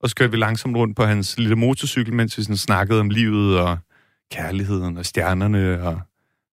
[0.00, 3.10] Og så kørte vi langsomt rundt på hans lille motorcykel, mens vi sådan snakkede om
[3.10, 3.78] livet og
[4.32, 6.00] kærligheden og stjernerne, og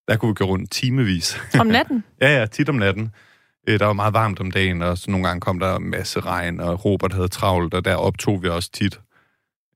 [0.08, 1.38] der kunne vi gå rundt timevis.
[1.60, 2.04] Om natten?
[2.22, 3.12] ja, ja, tit om natten.
[3.68, 6.60] Øh, der var meget varmt om dagen, og så nogle gange kom der masse regn,
[6.60, 9.00] og Robert havde travlt, og der optog vi også tit.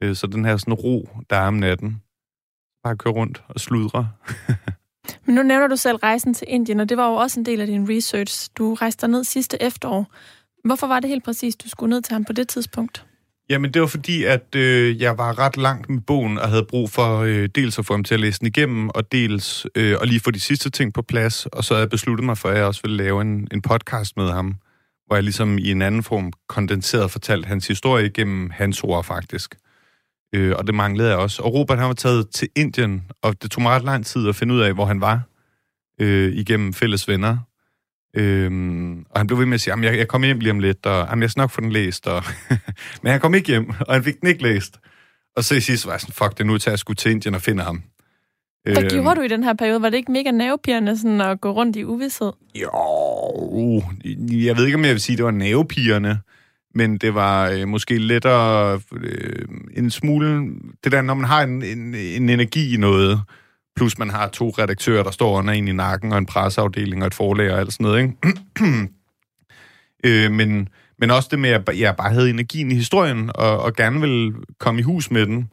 [0.04, 2.02] Øh, så den her sådan ro, der er om natten,
[2.84, 4.10] bare køre rundt og sludre.
[5.26, 7.62] Men nu nævner du selv rejsen til Indien, og det var jo også en del
[7.62, 8.50] af din research.
[8.58, 10.08] Du rejste ned sidste efterår.
[10.66, 13.06] Hvorfor var det helt præcis, du skulle ned til ham på det tidspunkt?
[13.50, 16.90] Jamen, det var fordi, at øh, jeg var ret langt med bogen, og havde brug
[16.90, 20.08] for øh, dels at få ham til at læse den igennem, og dels øh, at
[20.08, 21.46] lige få de sidste ting på plads.
[21.46, 24.18] Og så havde jeg besluttet mig for, at jeg også ville lave en, en podcast
[24.18, 24.56] med ham,
[25.08, 29.56] hvor jeg ligesom i en anden form kondenseret fortalt hans historie igennem hans ord, faktisk.
[30.36, 31.44] Øh, og det manglede jeg også.
[31.44, 34.36] Og Robert, han var taget til Indien, og det tog mig ret lang tid at
[34.36, 35.22] finde ud af, hvor han var
[36.02, 37.38] øh, igennem fælles venner.
[38.14, 40.60] Øhm, og han blev ved med at sige, at jeg, jeg kommer hjem lige om
[40.60, 42.08] lidt, og jamen, jeg skal nok få den læst.
[42.08, 42.24] Og
[43.04, 44.78] Men han kom ikke hjem, og han fik den ikke læst.
[45.36, 47.36] Og så i sidste var jeg sådan, fuck det, nu tager jeg sgu til Indien
[47.36, 47.84] og finde ham.
[48.64, 49.82] Hvad øhm, gjorde du i den her periode?
[49.82, 52.32] Var det ikke mega nervepirrende sådan at gå rundt i uvidshed?
[52.56, 53.84] Jo,
[54.46, 56.20] jeg ved ikke, om jeg vil sige, at det var nervepirrende,
[56.76, 59.46] men det var øh, måske lettere øh,
[59.78, 60.54] en smule...
[60.84, 63.22] Det der, når man har en, en, en energi i noget,
[63.76, 67.08] plus man har to redaktører, der står under en i nakken, og en presseafdeling og
[67.08, 68.90] et forlag og alt sådan noget, ikke?
[70.06, 73.74] øh, men, men også det med, at jeg bare havde energien i historien, og, og
[73.74, 75.50] gerne ville komme i hus med den,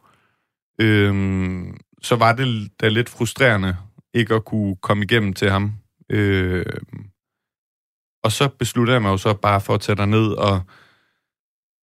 [0.81, 1.63] øh,
[2.01, 3.75] så var det da lidt frustrerende
[4.13, 5.73] ikke at kunne komme igennem til ham.
[6.09, 6.65] Øh,
[8.23, 10.61] og så besluttede jeg mig jo så bare for at tage ned og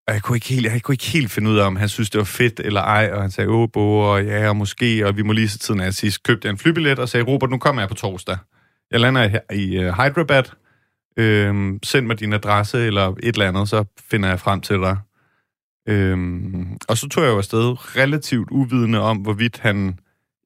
[0.06, 2.10] og jeg kunne, ikke helt, jeg kunne ikke helt finde ud af, om han synes,
[2.10, 5.16] det var fedt eller ej, og han sagde, åh, bo, og ja, og måske, og
[5.16, 7.82] vi må lige så tiden af sidst købte en flybillet og sagde, Robert, nu kommer
[7.82, 8.36] jeg på torsdag.
[8.90, 10.42] Jeg lander her i uh, Hyderabad.
[11.16, 14.98] Øhm, send mig din adresse eller et eller andet, så finder jeg frem til dig.
[15.88, 19.98] Øhm, og så tog jeg jo afsted relativt uvidende om, hvorvidt han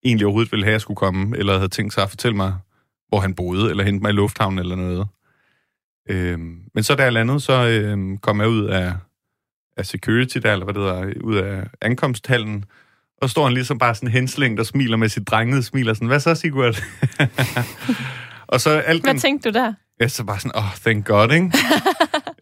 [0.05, 2.55] egentlig overhovedet ville have, at jeg skulle komme, eller havde tænkt sig at fortælle mig,
[3.09, 5.09] hvor han boede, eller hente mig i lufthavnen eller noget.
[6.11, 8.93] Øhm, men så da jeg landede, så øhm, kom jeg ud af
[9.79, 12.65] af security der, eller hvad det hedder, ud af ankomsthallen,
[13.23, 16.21] og står han ligesom bare sådan hensling, der smiler med sit drengede smiler sådan, hvad
[16.21, 16.83] så, Sigurd?
[18.49, 19.73] og så alt Hvad den, tænkte du der?
[20.01, 21.53] Ja, så bare sådan, åh, oh, thank God, ikke?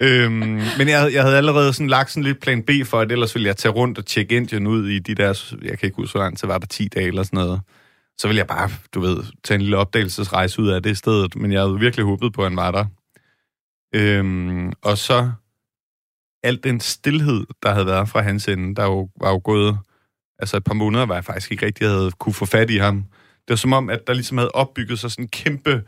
[0.24, 3.34] øhm, men jeg, jeg havde allerede sådan lagt sådan lidt plan B for, at ellers
[3.34, 6.12] ville jeg tage rundt og tjekke Indien ud i de der, jeg kan ikke huske,
[6.12, 7.60] så langt, så var der 10 dage eller sådan noget.
[8.18, 11.52] Så ville jeg bare, du ved, tage en lille opdagelsesrejse ud af det stedet, men
[11.52, 12.84] jeg havde virkelig håbet på, at han var der.
[13.94, 15.30] Øhm, og så
[16.46, 19.78] al den stillhed, der havde været fra hans ende, der jo, var jo gået
[20.38, 22.96] altså et par måneder, hvor jeg faktisk ikke rigtig havde kunne få fat i ham.
[22.96, 25.82] Det var som om, at der ligesom havde opbygget sig sådan en kæmpe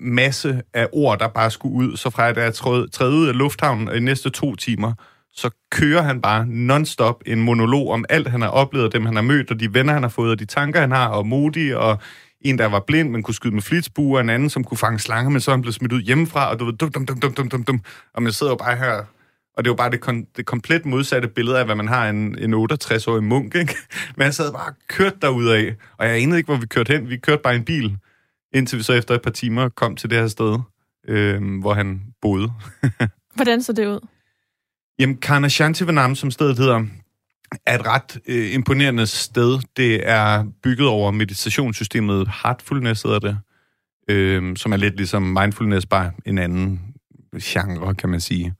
[0.00, 1.96] masse af ord, der bare skulle ud.
[1.96, 2.54] Så fra at jeg
[2.92, 4.92] træde ud af lufthavnen i næste to timer,
[5.32, 9.22] så kører han bare non-stop en monolog om alt, han har oplevet, dem han har
[9.22, 11.98] mødt, og de venner, han har fået, og de tanker, han har, og Modi, og
[12.40, 14.98] en, der var blind, men kunne skyde med flitsbue, og en anden, som kunne fange
[14.98, 17.34] slanger, men så han blev smidt ud hjemmefra, og du ved, dum, dum, dum, dum,
[17.34, 17.80] dum, dum, dum.
[18.14, 19.04] Og man sidder jo bare her
[19.58, 22.38] og det var bare det, kon- det komplet modsatte billede af, hvad man har en,
[22.38, 23.74] en 68-årig munk, ikke?
[24.16, 27.10] Men han sad bare kørt af, og jeg anede ikke, hvor vi kørte hen.
[27.10, 27.96] Vi kørte bare en bil,
[28.54, 30.58] indtil vi så efter et par timer kom til det her sted,
[31.08, 32.52] øh, hvor han boede.
[33.36, 34.06] Hvordan så det ud?
[34.98, 36.84] Jamen, Karnashantivanam, som stedet hedder,
[37.66, 39.58] er et ret øh, imponerende sted.
[39.76, 43.38] Det er bygget over meditationssystemet Heartfulness, hedder det,
[44.10, 46.80] øh, som er lidt ligesom mindfulness, bare en anden
[47.42, 48.54] genre, kan man sige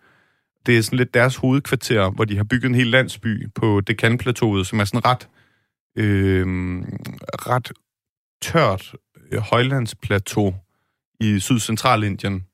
[0.66, 4.66] det er sådan lidt deres hovedkvarter, hvor de har bygget en hel landsby på Dekanplateauet,
[4.66, 5.28] som er sådan ret,
[5.96, 6.46] øh,
[7.32, 7.72] ret
[8.42, 8.94] tørt
[9.32, 10.54] øh, højlandsplateau
[11.20, 12.44] i sydcentralindien.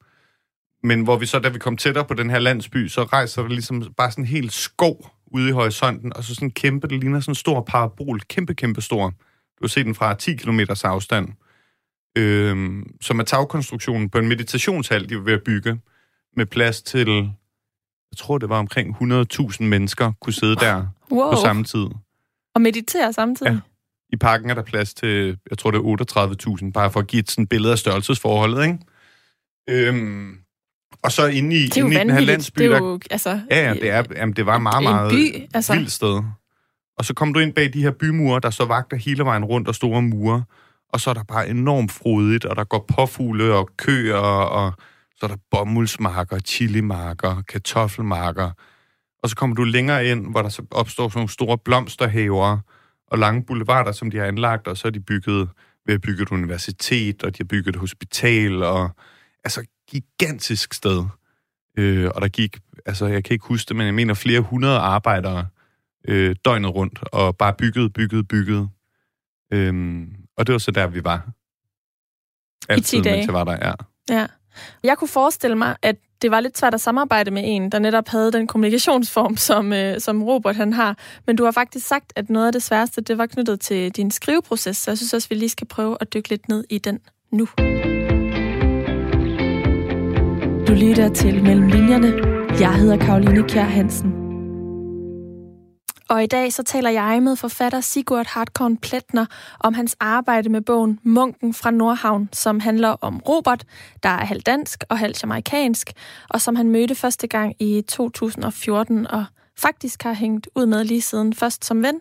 [0.82, 3.48] Men hvor vi så, da vi kom tættere på den her landsby, så rejser der
[3.48, 7.20] ligesom bare sådan en helt skov ude i horisonten, og så sådan kæmpe, det ligner
[7.20, 9.10] sådan en stor parabol, kæmpe, kæmpe stor.
[9.10, 11.28] Du har set den fra 10 km afstand.
[12.16, 15.80] øh, som er tagkonstruktionen på en meditationshal, de var bygge,
[16.36, 17.32] med plads til,
[18.14, 21.30] jeg tror det var omkring 100.000 mennesker, kunne sidde der wow.
[21.30, 21.86] på samme tid.
[22.54, 23.52] Og meditere samtidig?
[23.52, 23.58] Ja.
[24.12, 27.20] I parken er der plads til, jeg tror det er 38.000, bare for at give
[27.20, 28.78] et sådan billede af størrelsesforholdet, ikke?
[29.70, 30.38] Øhm,
[31.02, 33.40] og så inde i, det er inde i den her landsby, det er jo, altså,
[33.50, 35.74] ja, ja, det, er, jamen, det var meget, meget by, altså.
[35.74, 36.22] vildt sted.
[36.98, 39.68] Og så kom du ind bag de her bymure, der så vagter hele vejen rundt
[39.68, 40.44] og store mure,
[40.92, 44.72] og så er der bare enormt frodigt, og der går påfugle og køer, og
[45.16, 48.50] så er der bomuldsmarker, chilimarker, kartoffelmarker.
[49.22, 52.58] Og så kommer du længere ind, hvor der så opstår sådan nogle store blomsterhaver
[53.06, 55.48] og lange boulevarder, som de har anlagt, og så er de bygget
[55.86, 58.90] ved at bygge et universitet, og de har bygget et hospital, og
[59.44, 61.04] altså gigantisk sted.
[61.78, 64.78] Øh, og der gik, altså jeg kan ikke huske det, men jeg mener flere hundrede
[64.78, 65.46] arbejdere
[66.08, 68.68] øh, døgnet rundt, og bare byggede, byggede, byggede.
[69.52, 71.30] Øhm, og det var så der, vi var.
[72.68, 73.16] Altid, I 10 dage?
[73.16, 73.72] Mens jeg var der, ja.
[74.18, 74.26] Ja.
[74.82, 78.08] Jeg kunne forestille mig, at det var lidt svært at samarbejde med en, der netop
[78.08, 80.98] havde den kommunikationsform, som, øh, som Robert han har.
[81.26, 84.10] Men du har faktisk sagt, at noget af det sværeste, det var knyttet til din
[84.10, 87.00] skriveproces, så jeg synes også, vi lige skal prøve at dykke lidt ned i den
[87.30, 87.48] nu.
[90.68, 92.12] Du lytter til Mellem Linjerne.
[92.60, 94.23] Jeg hedder Karoline Kjær Hansen.
[96.08, 99.26] Og i dag så taler jeg med forfatter Sigurd Hartkorn Pletner
[99.60, 103.64] om hans arbejde med bogen Munken fra Nordhavn, som handler om Robert,
[104.02, 105.92] der er halv dansk og halv jamaikansk,
[106.30, 109.24] og som han mødte første gang i 2014 og
[109.58, 112.00] faktisk har hængt ud med lige siden først som ven,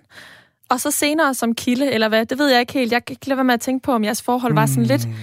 [0.70, 2.92] og så senere som kilde, eller hvad, det ved jeg ikke helt.
[2.92, 5.08] Jeg kan ikke lade være med at tænke på, om jeres forhold var sådan lidt
[5.08, 5.14] mm.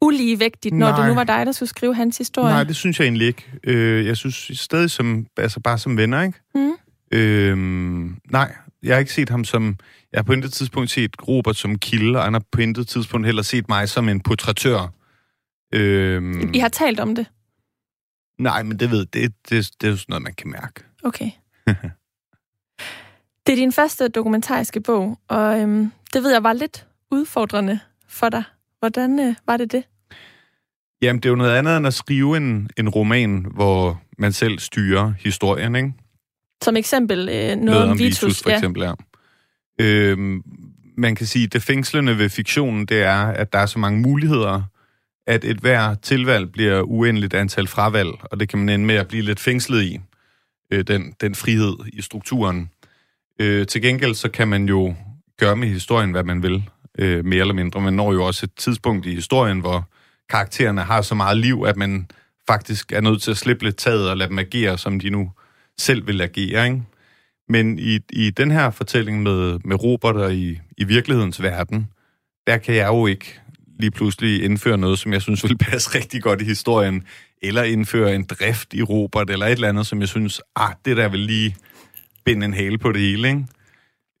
[0.00, 0.98] uligevægtigt, når Nej.
[0.98, 2.54] det nu var dig, der skulle skrive hans historie.
[2.54, 3.44] Nej, det synes jeg egentlig ikke.
[3.64, 6.38] Øh, jeg synes stadig som, altså bare som venner, ikke?
[6.54, 6.72] Mm.
[7.12, 9.76] Øhm, nej, jeg har ikke set ham som...
[10.12, 13.26] Jeg har på intet tidspunkt set Robert som kilde, og han har på intet tidspunkt
[13.26, 14.92] heller set mig som en portrættør.
[15.74, 17.26] Øhm, I har talt om det?
[18.38, 20.84] Nej, men det ved det, det, det er jo sådan noget, man kan mærke.
[21.04, 21.30] Okay.
[23.46, 28.28] det er din første dokumentariske bog, og øhm, det ved jeg var lidt udfordrende for
[28.28, 28.42] dig.
[28.78, 29.84] Hvordan øh, var det det?
[31.02, 34.58] Jamen, det er jo noget andet end at skrive en, en roman, hvor man selv
[34.58, 35.92] styrer historien, ikke?
[36.62, 38.22] Som eksempel øh, noget, noget om, om Vitus.
[38.22, 38.56] Vitus for ja.
[38.56, 38.92] eksempel, ja.
[39.80, 40.42] Øhm,
[40.96, 44.00] man kan sige, at det fængslende ved fiktionen, det er, at der er så mange
[44.00, 44.62] muligheder,
[45.26, 49.08] at et hver tilvalg bliver uendeligt antal fravalg, og det kan man ende med at
[49.08, 50.00] blive lidt fængslet i,
[50.70, 52.70] øh, den, den frihed i strukturen.
[53.40, 54.94] Øh, til gengæld så kan man jo
[55.38, 56.64] gøre med historien, hvad man vil,
[56.98, 57.80] øh, mere eller mindre.
[57.80, 59.88] Man når jo også et tidspunkt i historien, hvor
[60.30, 62.10] karaktererne har så meget liv, at man
[62.46, 65.30] faktisk er nødt til at slippe lidt taget og lade dem agere, som de nu
[65.78, 66.82] selv vil agere, ikke?
[67.48, 71.88] Men i, i den her fortælling med, med roboter i, i virkelighedens verden,
[72.46, 73.40] der kan jeg jo ikke
[73.78, 77.04] lige pludselig indføre noget, som jeg synes vil passe rigtig godt i historien,
[77.42, 80.96] eller indføre en drift i Robert, eller et eller andet, som jeg synes, ah, det
[80.96, 81.56] der vil lige
[82.24, 83.46] binde en hale på det hele, ikke?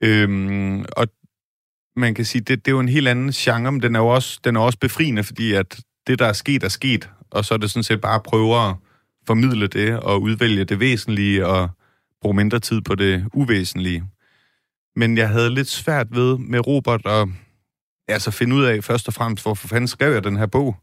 [0.02, 1.08] Øhm, og
[1.96, 4.08] man kan sige, det, det er jo en helt anden genre, men den er jo
[4.08, 7.54] også, den er også befriende, fordi at det, der er sket, er sket, og så
[7.54, 8.74] er det sådan set bare at prøve at
[9.26, 11.70] formidle det og udvælge det væsentlige og
[12.22, 14.04] bruge mindre tid på det uvæsentlige.
[14.96, 17.28] Men jeg havde lidt svært ved med Robert at
[18.08, 20.76] altså finde ud af først og fremmest, hvorfor fanden skrev jeg den her bog?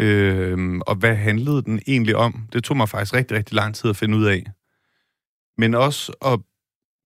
[0.00, 2.48] Øh, og hvad handlede den egentlig om?
[2.52, 4.44] Det tog mig faktisk rigtig, rigtig lang tid at finde ud af.
[5.58, 6.40] Men også at,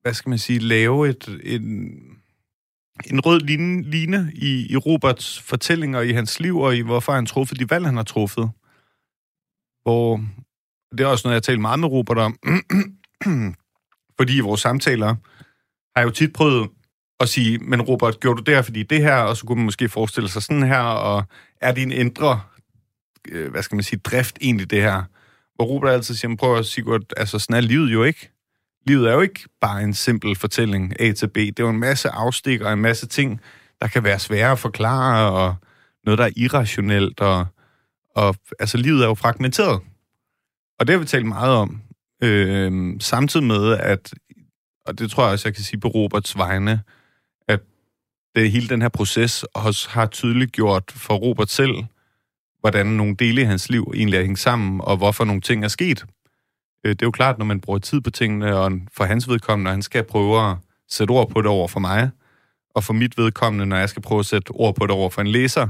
[0.03, 1.63] hvad skal man sige, lave et, en,
[3.07, 7.27] en rød line, line i, i Roberts fortællinger i hans liv, og i hvorfor han
[7.27, 8.51] truffet de valg, han har truffet
[9.83, 10.21] hvor
[10.93, 12.39] det er også noget, jeg har talt meget med Robert om,
[14.19, 16.69] fordi i vores samtaler har jeg jo tit prøvet
[17.21, 19.65] at sige, men Robert, gjorde du det her, fordi det her, og så kunne man
[19.65, 21.25] måske forestille sig sådan her, og
[21.61, 22.41] er din indre,
[23.29, 25.03] øh, hvad skal man sige, drift egentlig det her?
[25.55, 28.31] Hvor Robert altid siger, prøv at sige godt, altså sådan er livet jo ikke.
[28.87, 31.35] Livet er jo ikke bare en simpel fortælling, A til B.
[31.37, 33.41] Det er jo en masse afstik og en masse ting,
[33.81, 35.55] der kan være svære at forklare, og
[36.05, 37.47] noget, der er irrationelt, og
[38.15, 39.81] og altså, livet er jo fragmenteret.
[40.79, 41.83] Og det har vi talt meget om.
[42.23, 44.15] Øh, samtidig med, at,
[44.87, 46.83] og det tror jeg også, jeg kan sige på Roberts vegne,
[47.49, 47.61] at
[48.35, 51.85] det, hele den her proces også har tydeligt gjort for Robert selv,
[52.61, 55.69] hvordan nogle dele i hans liv egentlig er hængt sammen, og hvorfor nogle ting er
[55.69, 56.05] sket.
[56.87, 59.65] Øh, det er jo klart, når man bruger tid på tingene, og for hans vedkommende,
[59.65, 60.57] når han skal prøve at
[60.89, 62.11] sætte ord på det over for mig,
[62.75, 65.21] og for mit vedkommende, når jeg skal prøve at sætte ord på det over for
[65.21, 65.69] en læser,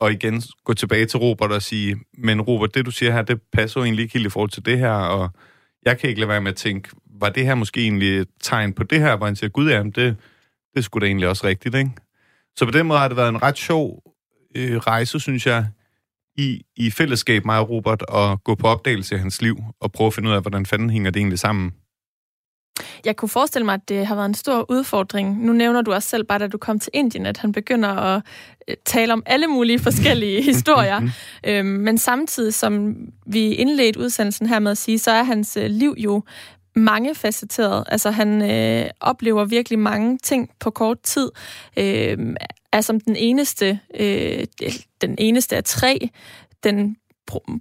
[0.00, 3.40] og igen gå tilbage til Robert og sige, men Robert, det du siger her, det
[3.52, 5.30] passer jo egentlig ikke helt i forhold til det her, og
[5.86, 6.88] jeg kan ikke lade være med at tænke,
[7.20, 9.82] var det her måske egentlig et tegn på det her, hvor han siger, gud ja,
[9.82, 10.16] det,
[10.76, 11.90] det skulle da egentlig også rigtigt, ikke?
[12.56, 14.02] Så på den måde har det været en ret sjov
[14.56, 15.66] øh, rejse, synes jeg,
[16.36, 20.06] i, i fællesskab, mig og Robert, at gå på opdagelse af hans liv, og prøve
[20.06, 21.74] at finde ud af, hvordan fanden hænger det egentlig sammen.
[23.04, 25.44] Jeg kunne forestille mig, at det har været en stor udfordring.
[25.44, 28.22] Nu nævner du også selv bare, da du kom til Indien, at han begynder at
[28.68, 31.00] øh, tale om alle mulige forskellige historier.
[31.46, 35.66] øhm, men samtidig, som vi indledte udsendelsen her med at sige, så er hans øh,
[35.70, 36.22] liv jo
[36.74, 37.84] mange facetteret.
[37.88, 41.30] Altså han øh, oplever virkelig mange ting på kort tid.
[41.76, 42.18] Øh,
[42.72, 44.44] er som den eneste, øh,
[45.00, 46.10] den eneste af tre,
[46.64, 46.96] den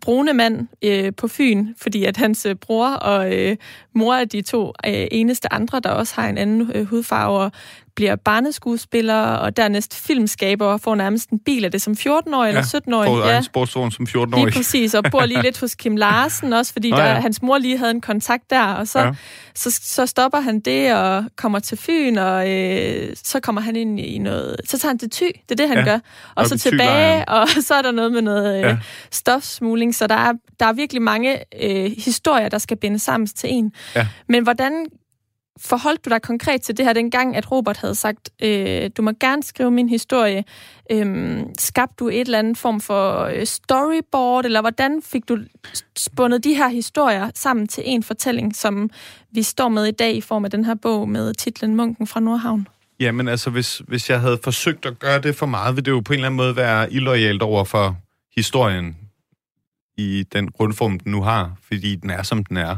[0.01, 3.57] brune mand øh, på Fyn, fordi at hans øh, bror og øh,
[3.93, 7.51] mor er de to øh, eneste andre, der også har en anden øh, hudfarve
[7.99, 12.47] bliver barneskuespiller, og dernæst filmskaber, og får nærmest en bil af det som 14-årig ja,
[12.47, 13.31] eller 17-årig.
[13.31, 14.45] Ja, sportsvogn som 14-årig.
[14.45, 17.19] Lige præcis, og bor lige lidt hos Kim Larsen også, fordi der, ja.
[17.19, 19.11] hans mor lige havde en kontakt der, og så, ja.
[19.55, 23.99] så, så stopper han det og kommer til Fyn, og øh, så kommer han ind
[23.99, 24.55] i noget...
[24.65, 25.83] Så tager han til Ty, det er det, han ja.
[25.83, 25.95] gør.
[25.95, 26.01] Og,
[26.35, 28.77] og så tilbage, og så er der noget med noget øh, ja.
[29.11, 33.49] stofsmugling, så der er, der er virkelig mange øh, historier, der skal bindes sammen til
[33.53, 33.71] en.
[33.95, 34.07] Ja.
[34.27, 34.85] Men hvordan
[35.61, 39.11] forholdt du dig konkret til det her dengang, at Robert havde sagt, øh, du må
[39.19, 40.43] gerne skrive min historie?
[40.91, 45.37] Øh, skabte du et eller andet form for øh, storyboard, eller hvordan fik du
[45.97, 48.89] spundet de her historier sammen til en fortælling, som
[49.31, 52.19] vi står med i dag i form af den her bog med titlen Munken fra
[52.19, 52.67] Nordhavn?
[52.99, 55.99] Jamen altså, hvis, hvis jeg havde forsøgt at gøre det for meget, ville det jo
[55.99, 57.97] på en eller anden måde være illoyalt over for
[58.35, 58.97] historien
[59.97, 62.77] i den grundform, den nu har, fordi den er, som den er.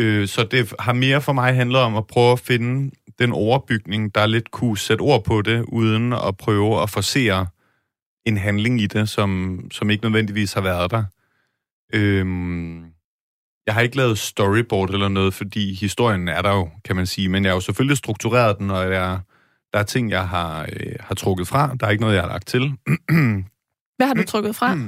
[0.00, 4.14] Øh, så det har mere for mig handlet om at prøve at finde den overbygning,
[4.14, 7.46] der lidt kunne sætte ord på det, uden at prøve at forsere
[8.26, 11.04] en handling i det, som, som ikke nødvendigvis har været der.
[11.92, 12.84] Øhm,
[13.66, 17.28] jeg har ikke lavet storyboard eller noget, fordi historien er der jo, kan man sige,
[17.28, 19.20] men jeg har jo selvfølgelig struktureret den, og jeg,
[19.72, 21.76] der er ting, jeg har, øh, har trukket fra.
[21.80, 22.62] Der er ikke noget, jeg har lagt til.
[23.96, 24.78] Hvad har du trukket fra?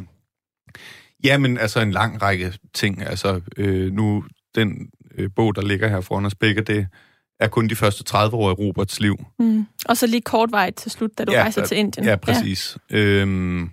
[1.25, 3.03] Ja, men altså en lang række ting.
[3.03, 6.87] Altså, øh, nu den øh, bog, der ligger her foran os begge, det
[7.41, 9.25] er kun de første 30 år i Roberts liv.
[9.39, 9.67] Mm.
[9.89, 12.07] Og så lige kort vej til slut, da du ja, rejser til Indien.
[12.07, 12.79] Ja, præcis.
[12.91, 12.97] Ja.
[12.97, 13.71] Øhm,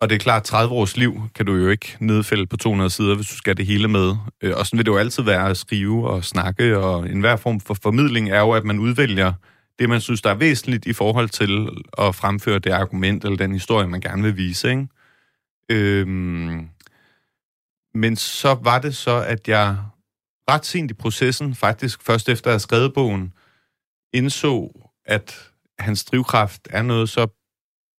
[0.00, 3.14] og det er klart, 30 års liv kan du jo ikke nedfælde på 200 sider,
[3.14, 4.16] hvis du skal det hele med.
[4.42, 7.60] Øh, og sådan vil det jo altid være at skrive og snakke, og enhver form
[7.60, 9.32] for formidling er jo, at man udvælger
[9.78, 13.52] det, man synes, der er væsentligt i forhold til at fremføre det argument eller den
[13.52, 14.70] historie, man gerne vil vise.
[14.70, 14.88] Ikke?
[15.70, 16.68] Øhm,
[17.94, 19.76] men så var det så, at jeg
[20.48, 23.32] ret sent i processen, faktisk først efter at have skrevet bogen,
[24.12, 24.72] indså,
[25.04, 27.26] at hans drivkraft er noget så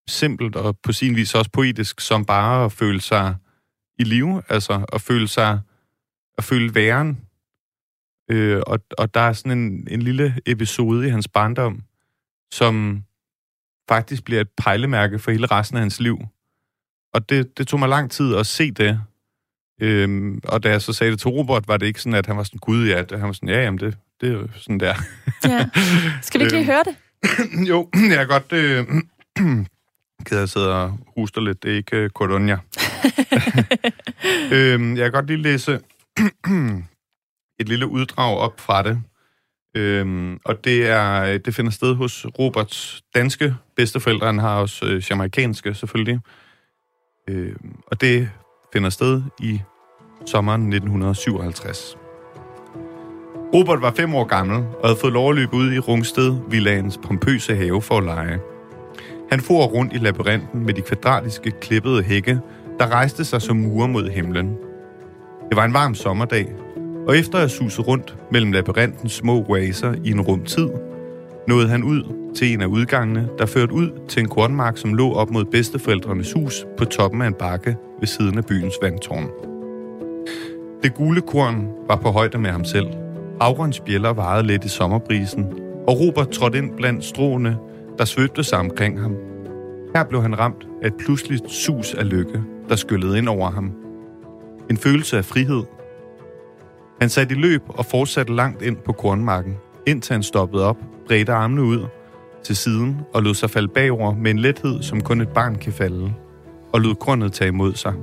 [0.10, 3.36] simpelt og på sin vis også poetisk, som bare at føle sig
[4.00, 5.60] i live, altså at føle sig,
[6.38, 7.22] at føle væren.
[8.32, 11.84] Øh, og, og der er sådan en, en lille episode i hans barndom,
[12.52, 13.04] som
[13.90, 16.18] faktisk bliver et pejlemærke for hele resten af hans liv.
[17.14, 19.02] Og det, det tog mig lang tid at se det,
[19.80, 22.38] Øhm, og da jeg så sagde det til Robert, var det ikke sådan, at han
[22.38, 24.96] var sådan, gud ja, han var sådan, ja, jamen det, det er jo sådan der.
[25.44, 25.70] ja.
[26.22, 26.96] Skal vi ikke lige høre det?
[27.70, 28.86] jo, jeg er godt øh,
[30.26, 31.64] ked af at sidde og huster lidt.
[31.64, 32.60] Det er ikke øh, Colonia.
[34.54, 35.80] øhm, jeg kan godt lige læse
[37.60, 39.02] et lille uddrag op fra det.
[39.76, 44.26] Øhm, og det er det finder sted hos Roberts danske bedsteforældre.
[44.26, 46.20] Han har også øh, jamaikanske, selvfølgelig.
[47.30, 48.30] Øhm, og det
[48.74, 49.62] finder sted i
[50.26, 51.98] sommeren 1957.
[53.54, 57.00] Robert var fem år gammel og havde fået lov at løbe ud i Rungsted, Villagens
[57.04, 58.40] pompøse have for at lege.
[59.32, 62.40] Han for rundt i labyrinten med de kvadratiske klippede hække,
[62.80, 64.58] der rejste sig som mure mod himlen.
[65.50, 66.54] Det var en varm sommerdag,
[67.08, 70.70] og efter at suse rundt mellem labyrintens små oaser i en rum tid,
[71.48, 75.14] nåede han ud til en af udgangene, der førte ud til en kornmark, som lå
[75.14, 79.30] op mod bedsteforældrenes hus på toppen af en bakke ved siden af byens vandtårn.
[80.84, 82.88] Det gule korn var på højde med ham selv.
[83.40, 85.46] Avrons bjæller varede lidt i sommerbrisen,
[85.88, 87.58] og Robert trådte ind blandt stråene,
[87.98, 89.16] der svøbte sig omkring ham.
[89.96, 93.72] Her blev han ramt af et pludseligt sus af lykke, der skyllede ind over ham.
[94.70, 95.64] En følelse af frihed.
[97.02, 99.56] Han satte i løb og fortsatte langt ind på kornmarken,
[99.88, 100.78] indtil han stoppede op,
[101.08, 101.86] bredte armene ud
[102.44, 105.74] til siden og lod sig falde bagover med en lethed, som kun et barn kan
[105.74, 106.14] falde,
[106.74, 107.94] og lod grundet tage imod sig.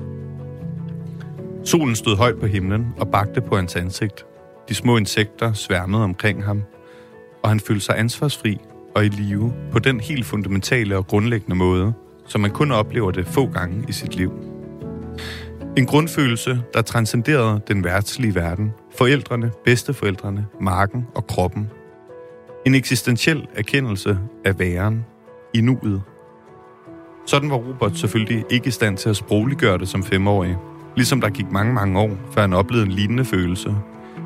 [1.64, 4.26] Solen stod højt på himlen og bagte på hans ansigt.
[4.68, 6.62] De små insekter sværmede omkring ham,
[7.42, 8.58] og han følte sig ansvarsfri
[8.94, 11.92] og i live på den helt fundamentale og grundlæggende måde,
[12.26, 14.32] som man kun oplever det få gange i sit liv.
[15.76, 21.70] En grundfølelse, der transcenderede den værtslige verden, forældrene, bedsteforældrene, marken og kroppen.
[22.66, 25.04] En eksistentiel erkendelse af væren
[25.54, 26.02] i nuet.
[27.26, 30.56] Sådan var Robert selvfølgelig ikke i stand til at sprogliggøre det som femårig,
[30.96, 33.74] ligesom der gik mange, mange år, før han oplevede en lignende følelse.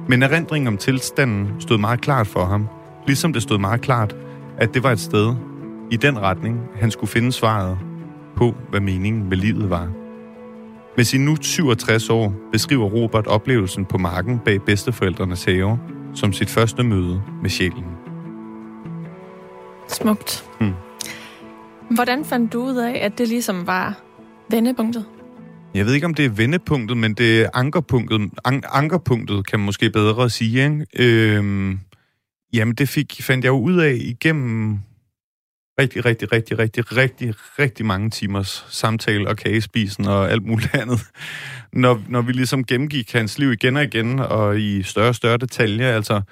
[0.09, 2.69] Men erindringen om tilstanden stod meget klart for ham,
[3.07, 4.17] ligesom det stod meget klart,
[4.59, 5.35] at det var et sted
[5.91, 7.79] i den retning, han skulle finde svaret
[8.37, 9.89] på, hvad meningen med livet var.
[10.97, 15.79] Med sin nu 67 år beskriver Robert oplevelsen på marken bag bedsteforældrenes have
[16.15, 18.00] som sit første møde med sjælen.
[19.91, 20.45] Smukt.
[20.61, 20.73] Hmm.
[21.91, 24.03] Hvordan fandt du ud af, at det ligesom var
[24.51, 25.05] vendepunktet?
[25.75, 28.31] Jeg ved ikke, om det er vendepunktet, men det er ankerpunktet.
[28.45, 30.65] An- ankerpunktet kan man måske bedre sige.
[30.65, 30.87] Ikke?
[31.37, 31.81] Øhm,
[32.53, 34.79] jamen, det fik, fandt jeg jo ud af igennem
[35.81, 41.01] rigtig, rigtig, rigtig, rigtig, rigtig, rigtig mange timers samtale og kagespisen og alt muligt andet.
[41.73, 45.37] Når, når vi ligesom gennemgik hans liv igen og igen, og i større og større
[45.37, 46.23] detaljer, altså,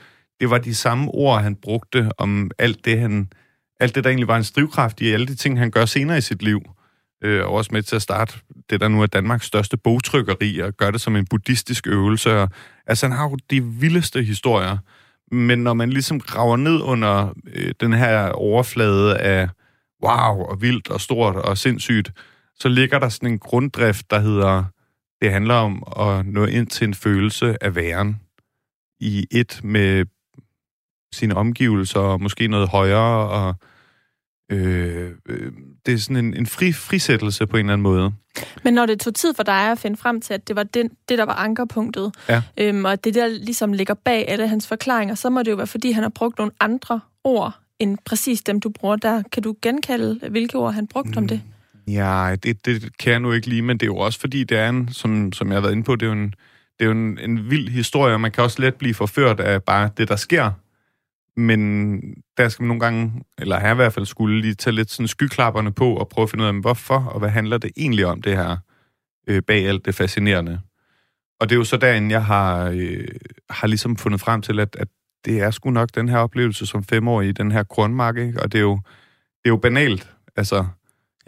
[0.40, 3.28] det var de samme ord, han brugte om alt det, han,
[3.80, 6.20] alt det, der egentlig var en drivkraft i alle de ting, han gør senere i
[6.20, 6.62] sit liv.
[7.24, 8.34] Øh, og også med til at starte
[8.70, 12.40] det, der nu er Danmarks største bogtrykkeri, og gør det som en buddhistisk øvelse.
[12.40, 12.48] Og,
[12.86, 14.78] altså, han har jo de vildeste historier.
[15.32, 19.48] Men når man ligesom graver ned under øh, den her overflade af
[20.04, 22.12] wow og vildt og stort og sindssygt,
[22.54, 24.64] så ligger der sådan en grunddrift, der hedder,
[25.22, 28.20] det handler om at nå ind til en følelse af væren
[29.00, 30.06] i et med
[31.14, 33.54] sine omgivelser, og måske noget højere, og
[34.52, 35.52] øh, øh,
[35.86, 38.12] det er sådan en, en fri, frisættelse på en eller anden måde.
[38.64, 40.90] Men når det tog tid for dig at finde frem til, at det var den,
[41.08, 42.42] det, der var ankerpunktet, ja.
[42.56, 45.66] øhm, og det der ligesom ligger bag alle hans forklaringer, så må det jo være,
[45.66, 49.22] fordi han har brugt nogle andre ord, end præcis dem, du bruger der.
[49.32, 51.18] Kan du genkalde, hvilke ord han brugte mm.
[51.18, 51.42] om det?
[51.88, 54.58] Ja, det, det kan jeg nu ikke lige, men det er jo også fordi, det
[54.58, 56.34] er en, som, som jeg har været inde på, det er jo en,
[56.78, 59.62] det er jo en, en vild historie, og man kan også let blive forført af
[59.62, 60.50] bare det, der sker.
[61.38, 62.00] Men
[62.36, 65.08] der skal man nogle gange, eller her i hvert fald skulle lige tage lidt sådan
[65.08, 68.22] skyklapperne på og prøve at finde ud af, hvorfor og hvad handler det egentlig om
[68.22, 68.56] det her
[69.28, 70.60] øh, bag alt det fascinerende.
[71.40, 73.08] Og det er jo så derinde, jeg har, øh,
[73.50, 74.88] har ligesom fundet frem til, at, at
[75.24, 78.42] det er sgu nok den her oplevelse som femårig i den her kornmark, ikke?
[78.42, 78.80] og det er, jo,
[79.14, 80.10] det er jo banalt.
[80.36, 80.66] Altså,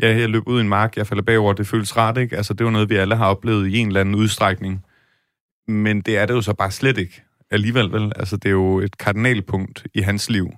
[0.03, 2.37] ja, jeg løb ud i en mark, jeg falder bagover, det føles rart, ikke?
[2.37, 4.85] Altså, det er jo noget, vi alle har oplevet i en eller anden udstrækning.
[5.69, 8.13] Men det er det jo så bare slet ikke alligevel, vel?
[8.17, 10.51] Altså, det er jo et kardinalpunkt i hans liv.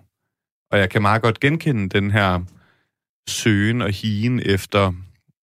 [0.70, 2.40] Og jeg kan meget godt genkende den her
[3.28, 4.92] søgen og higen efter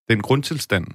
[0.10, 0.88] den grundtilstand.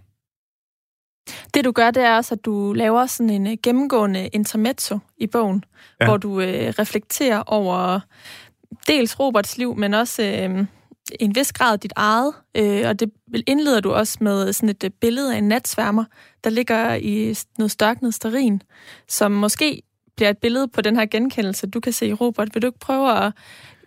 [1.54, 5.26] Det du gør, det er også, at du laver sådan en øh, gennemgående intermezzo i
[5.26, 5.64] bogen,
[6.00, 6.06] ja.
[6.06, 8.00] hvor du øh, reflekterer over
[8.86, 10.66] dels Roberts liv, men også øh,
[11.20, 12.34] i en vis grad dit eget.
[12.56, 13.10] Øh, og det
[13.46, 16.04] indleder du også med sådan et øh, billede af en natsværmer,
[16.44, 18.62] der ligger i noget størknet sterin,
[19.08, 19.82] som måske
[20.16, 22.48] bliver et billede på den her genkendelse, du kan se i Robert.
[22.54, 23.32] Vil du ikke prøve at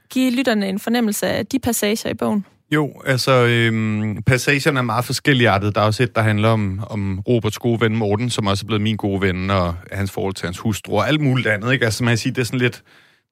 [0.09, 2.45] give lytterne en fornemmelse af de passager i bogen?
[2.71, 5.71] Jo, altså øhm, passagerne er meget forskelligartede.
[5.71, 8.67] Der er også et, der handler om, om Roberts gode ven Morten, som også er
[8.67, 11.73] blevet min gode ven, og hans forhold til hans hustru, og alt muligt andet.
[11.73, 11.85] Ikke?
[11.85, 12.83] Altså man kan sige, det er sådan lidt,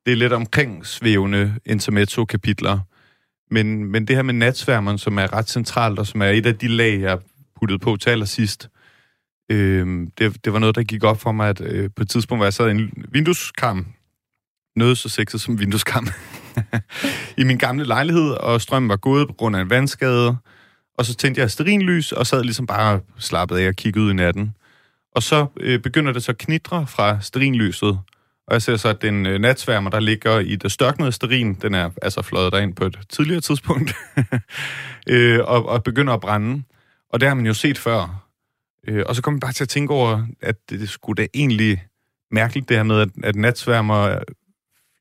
[0.06, 2.80] det er lidt omkring svævende intermezzo-kapitler.
[3.52, 6.56] Men, men det her med natsværmeren, som er ret centralt, og som er et af
[6.56, 7.18] de lag, jeg
[7.60, 8.70] puttede på til allersidst,
[9.52, 12.40] øh, det, det var noget, der gik op for mig, at øh, på et tidspunkt,
[12.40, 13.88] var jeg sad i en vindueskam,
[14.76, 16.08] noget så sexet som vindueskam,
[17.38, 20.38] i min gamle lejlighed, og strømmen var gået på grund af en vandskade,
[20.98, 24.14] og så tændte jeg sterinlys, og sad ligesom bare slappet af og kiggede ud i
[24.14, 24.56] natten.
[25.16, 28.00] Og så øh, begynder det så at knitre fra sterinlyset,
[28.48, 31.74] og jeg ser så, at den øh, natsværmer, der ligger i det størknede sterin, den
[31.74, 33.96] er altså fløjet derind på et tidligere tidspunkt,
[35.10, 36.64] øh, og, og begynder at brænde.
[37.10, 38.25] Og det har man jo set før.
[38.88, 41.28] Øh, og så kom jeg bare til at tænke over, at det, det skulle da
[41.34, 41.84] egentlig
[42.32, 44.20] mærkeligt, det her med, at, at natsværmer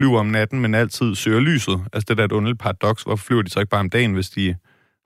[0.00, 1.84] flyver om natten, men altid søger lyset.
[1.92, 3.02] Altså det der er et underligt paradoks.
[3.02, 4.56] Hvorfor flyver de så ikke bare om dagen, hvis de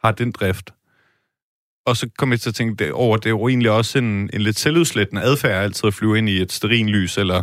[0.04, 0.70] har den drift?
[1.86, 4.30] Og så kom jeg til at tænke det over, det er jo egentlig også en,
[4.32, 7.42] en lidt selvudslættende adfærd altid at flyve ind i et sterinlys, eller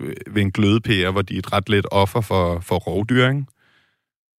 [0.00, 3.44] øh, ved en glødepære, hvor de er et ret let offer for, for rovdyr, ikke?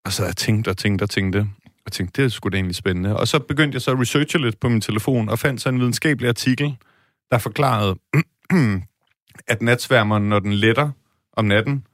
[0.05, 1.47] Og så jeg tænkte og tænkte og tænkte
[1.85, 3.17] og tænkte, det er sgu da egentlig spændende.
[3.17, 5.79] Og så begyndte jeg så at researche lidt på min telefon, og fandt så en
[5.79, 6.77] videnskabelig artikel,
[7.31, 7.95] der forklarede,
[9.53, 10.91] at natsværmeren, når den letter
[11.33, 11.85] om natten,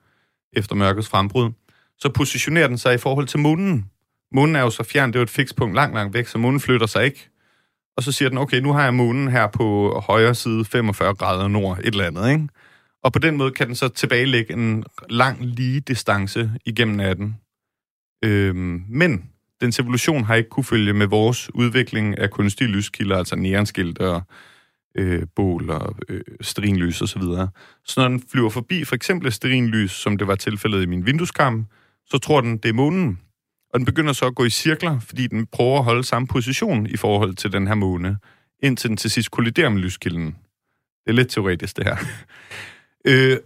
[0.53, 1.51] efter mørkets frembrud,
[1.97, 3.89] så positionerer den sig i forhold til månen.
[4.31, 6.59] Månen er jo så fjern, det er jo et fikspunkt langt, langt væk, så månen
[6.59, 7.29] flytter sig ikke.
[7.97, 11.47] Og så siger den, okay, nu har jeg månen her på højre side, 45 grader
[11.47, 12.47] nord, et eller andet, ikke?
[13.03, 17.35] Og på den måde kan den så tilbagelægge en lang lige distance igennem natten.
[18.23, 19.29] Øhm, men
[19.62, 24.22] dens evolution har ikke kunne følge med vores udvikling af kunstige lyskilder, altså neonskilt og
[24.97, 27.08] øh, bål og øh, sterinlys osv.
[27.08, 27.49] Så, videre.
[27.86, 31.66] så når den flyver forbi for eksempel sterinlys, som det var tilfældet i min vindueskarm,
[32.05, 33.20] så tror den, det er månen.
[33.74, 36.88] Og den begynder så at gå i cirkler, fordi den prøver at holde samme position
[36.88, 38.18] i forhold til den her måne,
[38.64, 40.26] indtil den til sidst kolliderer med lyskilden.
[41.05, 41.97] Det er lidt teoretisk, det her.
[43.08, 43.38] øh,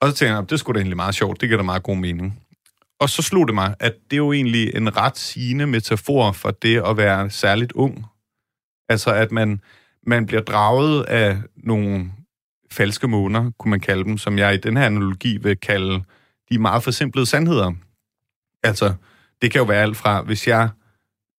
[0.00, 1.96] og så tænker jeg, det skulle da egentlig meget sjovt, det giver da meget god
[1.96, 2.42] mening.
[3.00, 6.50] Og så slog det mig, at det er jo egentlig en ret sigende metafor for
[6.50, 8.06] det at være særligt ung.
[8.88, 9.60] Altså, at man,
[10.06, 12.12] man bliver draget af nogle
[12.70, 16.04] falske måner, kunne man kalde dem, som jeg i den her analogi vil kalde
[16.50, 17.72] de meget forsimplede sandheder.
[18.62, 18.94] Altså,
[19.42, 20.68] det kan jo være alt fra, hvis jeg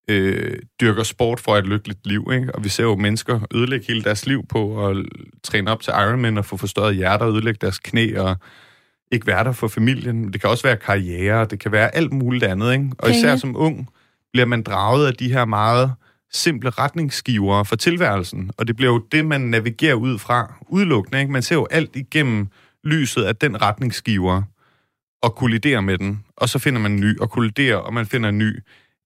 [0.09, 2.55] øh, dyrker sport for et lykkeligt liv, ikke?
[2.55, 5.05] og vi ser jo mennesker ødelægge hele deres liv på at
[5.43, 8.35] træne op til Ironman og få forstørret hjerter og ødelægge deres knæ og
[9.11, 10.33] ikke være der for familien.
[10.33, 12.73] Det kan også være karriere, det kan være alt muligt andet.
[12.73, 12.89] Ikke?
[12.97, 13.89] Og især som ung
[14.31, 15.93] bliver man draget af de her meget
[16.31, 21.19] simple retningsgiver for tilværelsen, og det bliver jo det, man navigerer ud fra udelukkende.
[21.19, 21.31] Ikke?
[21.31, 22.47] Man ser jo alt igennem
[22.83, 24.43] lyset af den retningsgiver
[25.21, 28.29] og kolliderer med den, og så finder man en ny, og kolliderer, og man finder
[28.29, 28.59] en ny,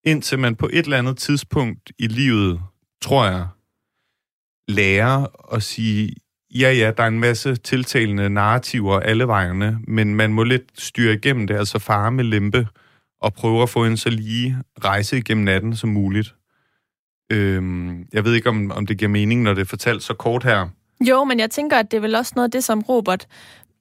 [0.04, 2.62] indtil man på et eller andet tidspunkt i livet,
[3.02, 3.48] tror jeg,
[4.68, 5.26] lærer
[5.56, 6.16] at sige,
[6.60, 11.14] ja, ja, der er en masse tiltalende narrativer alle vejene, men man må lidt styre
[11.14, 12.68] igennem det, altså fare med lempe,
[13.22, 16.36] og prøve at få en så lige rejse igennem natten som muligt.
[17.32, 20.44] Øhm, jeg ved ikke, om, om det giver mening, når det er fortalt så kort
[20.44, 20.70] her.
[21.10, 23.28] Jo, men jeg tænker, at det er vel også noget af det, som Robert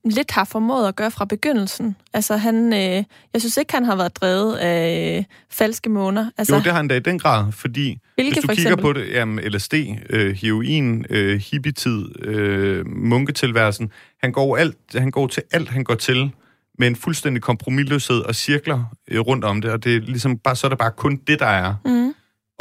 [0.05, 1.97] lidt har formået at gøre fra begyndelsen.
[2.15, 6.31] Altså han, øh, jeg synes ikke, han har været drevet af øh, falske måner.
[6.39, 8.93] Altså, jo, det har han da i den grad, fordi hvilke, hvis du kigger på
[8.93, 9.75] det, jamen LSD,
[10.11, 13.91] øh, heroin, øh, hippietid, øh, munketilværelsen,
[14.23, 16.31] han går, alt, han går til alt, han går til
[16.79, 20.57] med en fuldstændig kompromisløshed og cirkler øh, rundt om det, og det er ligesom bare,
[20.57, 21.75] så er der bare kun det, der er.
[21.85, 22.02] Mm.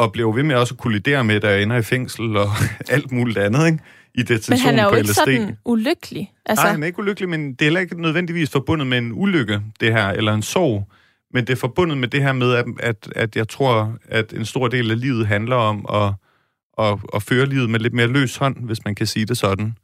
[0.02, 2.50] Og bliver ved med også at kollidere med, der ender i fængsel og
[2.96, 3.80] alt muligt andet, ikke?
[4.16, 5.16] i detention Men han er jo på ikke LSD.
[5.16, 6.34] sådan ulykkelig.
[6.46, 6.64] Altså...
[6.64, 9.62] Nej, han er ikke ulykkelig, men det er heller ikke nødvendigvis forbundet med en ulykke,
[9.80, 10.88] det her, eller en sorg.
[11.34, 14.46] Men det er forbundet med det her med, at, at, at jeg tror, at en
[14.46, 16.14] stor del af livet handler om at,
[16.86, 19.78] at, at føre livet med lidt mere løs hånd, hvis man kan sige det sådan.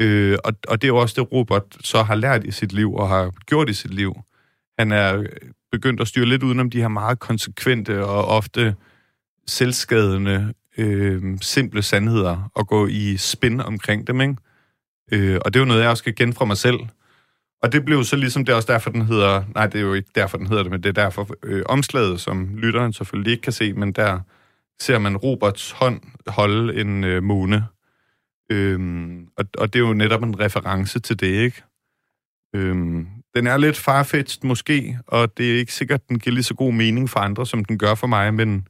[0.00, 2.94] Øh, og, og det er jo også det, Robert så har lært i sit liv
[2.94, 4.14] og har gjort i sit liv.
[4.78, 5.24] Han er
[5.72, 8.74] begyndt at styre lidt udenom de her meget konsekvente og ofte
[9.48, 14.36] selvskadende øh, simple sandheder og gå i spin omkring dem, ikke?
[15.12, 16.78] Øh, og det er jo noget, jeg også skal kende fra mig selv.
[17.62, 19.44] Og det blev så ligesom, det er også derfor, den hedder...
[19.54, 22.20] Nej, det er jo ikke derfor, den hedder det, men det er derfor øh, omslaget,
[22.20, 24.20] som lytteren selvfølgelig ikke kan se, men der
[24.80, 27.64] ser man Roberts hånd holde en øh, måne.
[28.50, 31.62] Øhm, og, og det er jo netop en reference til det, ikke?
[32.54, 36.54] Øhm, den er lidt farfetched måske, og det er ikke sikkert, den giver lige så
[36.54, 38.68] god mening for andre, som den gør for mig, men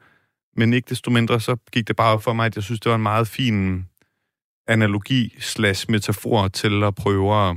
[0.56, 2.90] men ikke desto mindre, så gik det bare op for mig, at jeg synes, det
[2.90, 3.86] var en meget fin
[4.68, 7.56] analogi slash metafor til at prøve at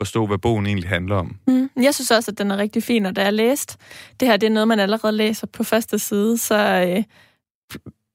[0.00, 1.38] forstå, hvad bogen egentlig handler om.
[1.46, 3.78] Mm, jeg synes også, at den er rigtig fin, og da jeg læste,
[4.20, 7.04] det her det er noget, man allerede læser på første side, så øh,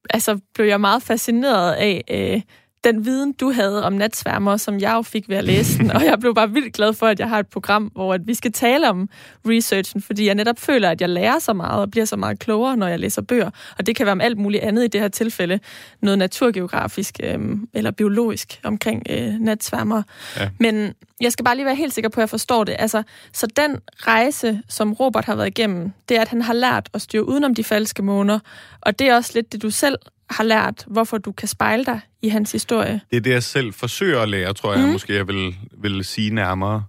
[0.10, 2.42] altså, blev jeg meget fascineret af øh,
[2.84, 6.06] den viden, du havde om natsværmer, som jeg jo fik ved at læse den, og
[6.06, 8.52] jeg blev bare vildt glad for, at jeg har et program, hvor at vi skal
[8.52, 9.10] tale om
[9.48, 12.78] researchen, fordi jeg netop føler, at jeg lærer så meget og bliver så meget klogere,
[12.78, 15.08] når jeg læser bøger, og det kan være om alt muligt andet i det her
[15.08, 15.60] tilfælde,
[16.02, 17.40] noget naturgeografisk øh,
[17.74, 20.04] eller biologisk omkring øh, natsværmer.
[20.40, 20.50] Ja.
[20.60, 22.76] Men jeg skal bare lige være helt sikker på, at jeg forstår det.
[22.80, 23.04] Altså,
[23.34, 27.02] så den rejse, som Robert har været igennem, det er, at han har lært at
[27.02, 28.40] styre udenom de falske måner,
[28.82, 29.98] og det er også lidt det, du selv
[30.32, 33.02] har lært, hvorfor du kan spejle dig i hans historie.
[33.12, 34.92] Det er det, jeg selv forsøger at lære, tror jeg, mm.
[34.92, 36.84] måske jeg vil, vil sige nærmere.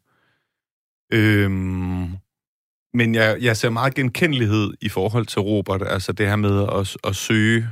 [1.12, 2.09] Øhm,
[2.95, 6.97] men jeg, jeg ser meget genkendelighed i forhold til Robert, altså det her med at,
[7.05, 7.68] at søge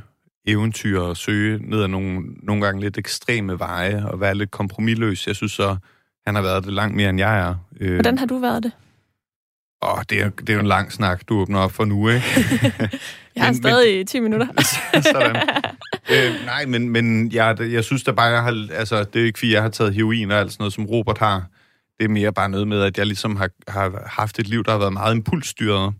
[0.46, 5.26] eventyr og søge ned ad nogle, nogle gange lidt ekstreme veje og være lidt kompromilløs.
[5.26, 5.76] Jeg synes så,
[6.26, 7.54] han har været det langt mere, end jeg er.
[7.80, 8.72] Øh, Hvordan har du været det?
[9.82, 12.08] Åh, oh, det, er, det er jo en lang snak, du åbner op for nu,
[12.08, 12.26] ikke?
[13.36, 14.46] jeg har men, stadig men, 10 minutter.
[15.12, 15.36] sådan.
[16.12, 19.38] Øh, nej, men, men jeg, jeg synes da bare, jeg har, altså, det er ikke
[19.38, 21.46] fordi, jeg har taget heroin og alt sådan noget, som Robert har.
[21.98, 24.70] Det er mere bare noget med, at jeg ligesom har, har haft et liv, der
[24.70, 25.94] har været meget impulsstyret,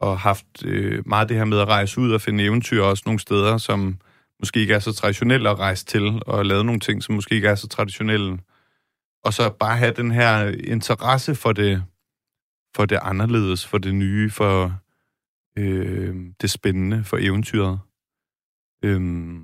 [0.00, 3.20] og haft øh, meget det her med at rejse ud og finde eventyr også nogle
[3.20, 3.98] steder, som
[4.40, 7.48] måske ikke er så traditionelle at rejse til, og lave nogle ting, som måske ikke
[7.48, 8.38] er så traditionelle.
[9.24, 11.82] Og så bare have den her interesse for det,
[12.76, 14.72] for det anderledes, for det nye, for
[15.58, 17.78] øh, det spændende, for eventyret.
[18.84, 19.42] Øhm,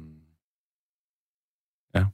[1.94, 2.04] ja.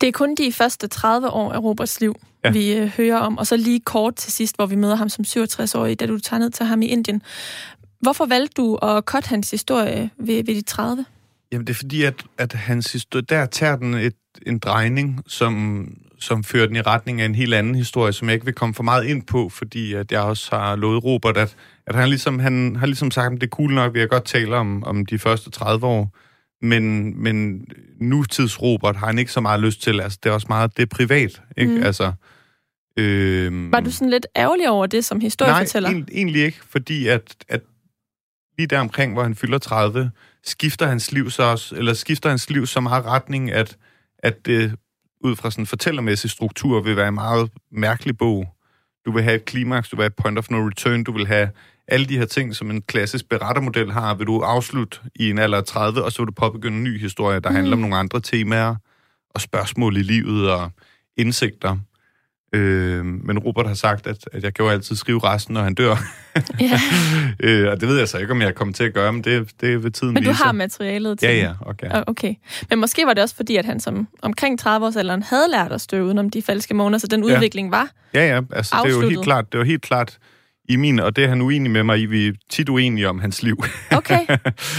[0.00, 2.14] Det er kun de første 30 år af Roberts liv,
[2.44, 2.50] ja.
[2.50, 5.24] vi øh, hører om, og så lige kort til sidst, hvor vi møder ham som
[5.28, 7.22] 67-årig, da du tager ned til ham i Indien.
[8.00, 11.04] Hvorfor valgte du at cutte hans historie ved, ved de 30?
[11.52, 14.16] Jamen, det er fordi, at, at hans historie, der tager den et,
[14.46, 15.86] en drejning, som,
[16.18, 18.74] som fører den i retning af en helt anden historie, som jeg ikke vil komme
[18.74, 21.56] for meget ind på, fordi at jeg også har lovet Robert, at,
[21.88, 24.24] at han, ligesom, han har ligesom sagt, at det er cool nok, vi har godt
[24.24, 26.16] tale om, om de første 30 år,
[26.62, 27.66] men, men
[28.00, 30.00] nutids Robert har han ikke så meget lyst til.
[30.00, 31.72] Altså, det er også meget, det er privat, ikke?
[31.72, 31.82] Mm.
[31.82, 32.12] Altså,
[32.96, 35.90] øh, Var du sådan lidt ærgerlig over det som historiefortæller?
[35.90, 37.60] Nej, egentlig ikke, fordi at, at
[38.58, 40.10] lige der omkring, hvor han fylder 30,
[40.44, 43.76] skifter hans liv så også, eller skifter hans liv så meget retning, at,
[44.18, 44.74] at det
[45.20, 48.46] ud fra sådan en fortællermæssig struktur vil være en meget mærkelig bog.
[49.06, 51.26] Du vil have et klimaks, du vil have et point of no return, du vil
[51.26, 51.48] have
[51.88, 55.58] alle de her ting, som en klassisk berettermodel har, vil du afslutte i en alder
[55.58, 57.56] af 30, og så vil du påbegynde en ny historie, der mm.
[57.56, 58.74] handler om nogle andre temaer,
[59.34, 60.70] og spørgsmål i livet, og
[61.16, 61.76] indsigter.
[62.52, 65.74] Øh, men Robert har sagt, at, at jeg kan jo altid skrive resten, når han
[65.74, 65.96] dør.
[66.60, 66.80] Ja.
[67.48, 69.50] øh, og det ved jeg så ikke, om jeg kommer til at gøre, men det,
[69.60, 70.44] det er ved tiden Men du vise.
[70.44, 71.90] har materialet til Ja, ja, okay.
[72.06, 72.34] okay.
[72.70, 76.04] Men måske var det også fordi, at han som omkring 30-årsalderen havde lært at støve
[76.04, 77.76] udenom de falske måneder, så den udvikling ja.
[77.76, 79.00] var Ja, ja, altså afsluttet.
[79.00, 80.18] det er jo helt klart, det var helt klart
[80.68, 83.18] i min, og det er han uenig med mig i, vi er tit uenige om
[83.18, 83.64] hans liv.
[83.90, 84.26] Okay.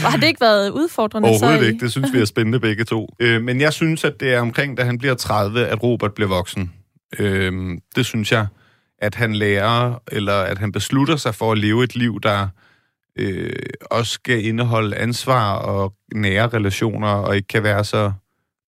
[0.06, 1.68] Og har det ikke været udfordrende Overhovedet så i...
[1.68, 3.08] ikke, det synes vi er spændende begge to.
[3.20, 6.28] Øh, men jeg synes, at det er omkring, da han bliver 30, at Robert bliver
[6.28, 6.74] voksen.
[7.20, 8.48] Øh, det synes jeg,
[9.02, 12.48] at han lærer, eller at han beslutter sig for at leve et liv, der
[13.20, 13.54] øh,
[13.92, 18.12] også skal indeholde ansvar og nære relationer, og ikke kan være så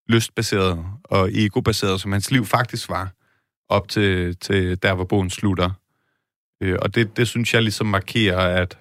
[0.08, 3.12] lystbaseret og egobaseret, som hans liv faktisk var,
[3.68, 5.70] op til, til der, hvor bogen slutter.
[6.62, 8.78] Øh, og det, det synes jeg ligesom markerer, at,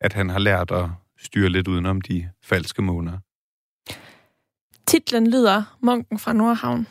[0.00, 0.84] at han har lært at
[1.18, 3.18] styre lidt udenom de falske måneder.
[4.86, 6.86] Titlen lyder Munken fra Nordhavn.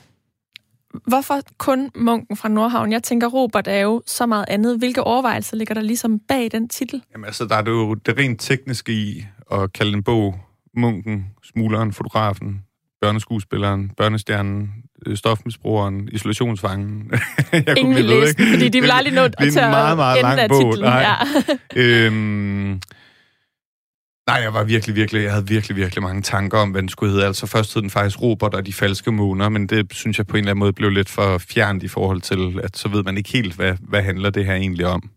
[1.07, 2.91] Hvorfor kun Munken fra Nordhavn?
[2.91, 4.77] Jeg tænker, Robert er jo så meget andet.
[4.77, 7.03] Hvilke overvejelser ligger der ligesom bag den titel?
[7.13, 10.39] Jamen altså, der er det jo det rent tekniske i at kalde en bog
[10.77, 12.65] Munken, smugleren, fotografen,
[13.01, 14.82] børneskuespilleren, børnestjernen,
[15.15, 17.11] stofmisbrugeren, isolationsfangen.
[17.51, 18.51] jeg Ingen vil læse ikke?
[18.51, 20.73] fordi de vil aldrig nå at tage en meget, meget lang bog.
[20.73, 20.89] Titlen.
[20.89, 21.15] Nej.
[21.75, 21.81] Ja.
[21.81, 22.79] øhm,
[24.27, 27.11] Nej, jeg var virkelig, virkelig, jeg havde virkelig, virkelig mange tanker om, hvad den skulle
[27.11, 27.25] hedde.
[27.25, 30.37] Altså først hed den faktisk Robert og de falske måner, men det synes jeg på
[30.37, 33.17] en eller anden måde blev lidt for fjernt i forhold til, at så ved man
[33.17, 35.09] ikke helt, hvad, hvad handler det her egentlig om.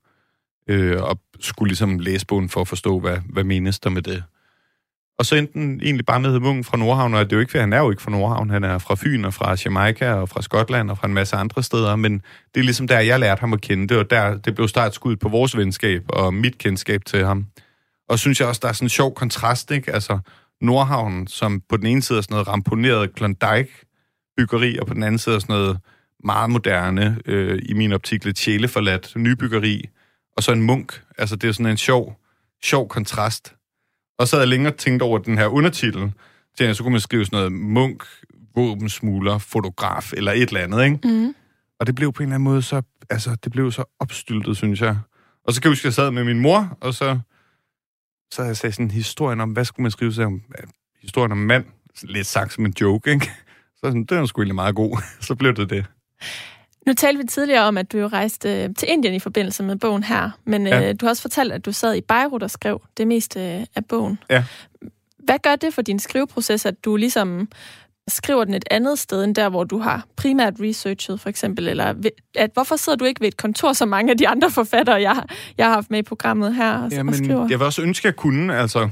[0.69, 4.23] Øh, og skulle ligesom læse bogen for at forstå, hvad, hvad menes der med det.
[5.19, 7.61] Og så endte den egentlig bare med Hedmungen fra Nordhavn, og det er jo ikke,
[7.61, 10.43] han er jo ikke fra Nordhavn, han er fra Fyn og fra Jamaica og fra
[10.43, 12.13] Skotland og fra en masse andre steder, men
[12.55, 15.17] det er ligesom der, jeg lærte ham at kende det, og der, det blev startskud
[15.17, 17.47] på vores venskab og mit kendskab til ham.
[18.09, 19.93] Og synes jeg også, der er sådan en sjov kontrast, ikke?
[19.93, 20.19] Altså,
[20.61, 25.19] Nordhavn, som på den ene side er sådan noget ramponeret Klondike-byggeri, og på den anden
[25.19, 25.79] side er sådan noget
[26.25, 29.85] meget moderne, øh, i min optik lidt sjæleforladt, nybyggeri,
[30.37, 31.03] og så en munk.
[31.19, 32.21] Altså, det er sådan en sjov,
[32.65, 33.56] sjov kontrast.
[34.19, 36.13] Og så havde jeg længere tænkt over den her undertitel,
[36.59, 38.05] til så kunne man skrive sådan noget munk,
[38.55, 40.99] våbensmugler, fotograf, eller et eller andet, ikke?
[41.05, 41.35] Mm.
[41.81, 44.81] Og det blev på en eller anden måde så, altså, det blev så opstyltet, synes
[44.81, 44.99] jeg.
[45.45, 47.19] Og så kan jeg huske, at jeg sad med min mor, og så
[48.33, 50.43] så havde jeg sagt sådan historien om, hvad skulle man skrive sig om?
[51.03, 51.65] Historien om mand,
[52.03, 53.27] lidt sagt som en joke, ikke?
[53.77, 55.03] Så sådan, det var sgu egentlig meget god.
[55.27, 55.87] så blev det det.
[56.87, 59.77] Nu talte vi tidligere om, at du jo rejste øh, til Indien i forbindelse med
[59.77, 60.89] bogen her, men ja.
[60.89, 63.67] øh, du har også fortalt, at du sad i Beirut og skrev det meste øh,
[63.77, 64.19] af bogen.
[64.31, 64.45] Ja.
[65.19, 67.49] Hvad gør det for din skriveproces, at du ligesom
[68.09, 71.69] skriver den et andet sted, end der, hvor du har primært researchet, for eksempel?
[71.69, 71.95] Eller
[72.35, 75.23] at, hvorfor sidder du ikke ved et kontor, som mange af de andre forfattere, jeg,
[75.59, 77.47] jeg har haft med i programmet her, og, Jamen, og skriver?
[77.51, 78.89] Jeg vil også ønske, at jeg kunne, altså.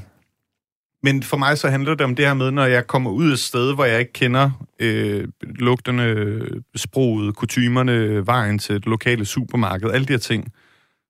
[1.05, 3.39] Men for mig så handler det om det her med, når jeg kommer ud et
[3.39, 6.41] sted, hvor jeg ikke kender øh, lugterne,
[6.77, 10.53] sproget, kutymerne, vejen til et lokale supermarked, alle de her ting,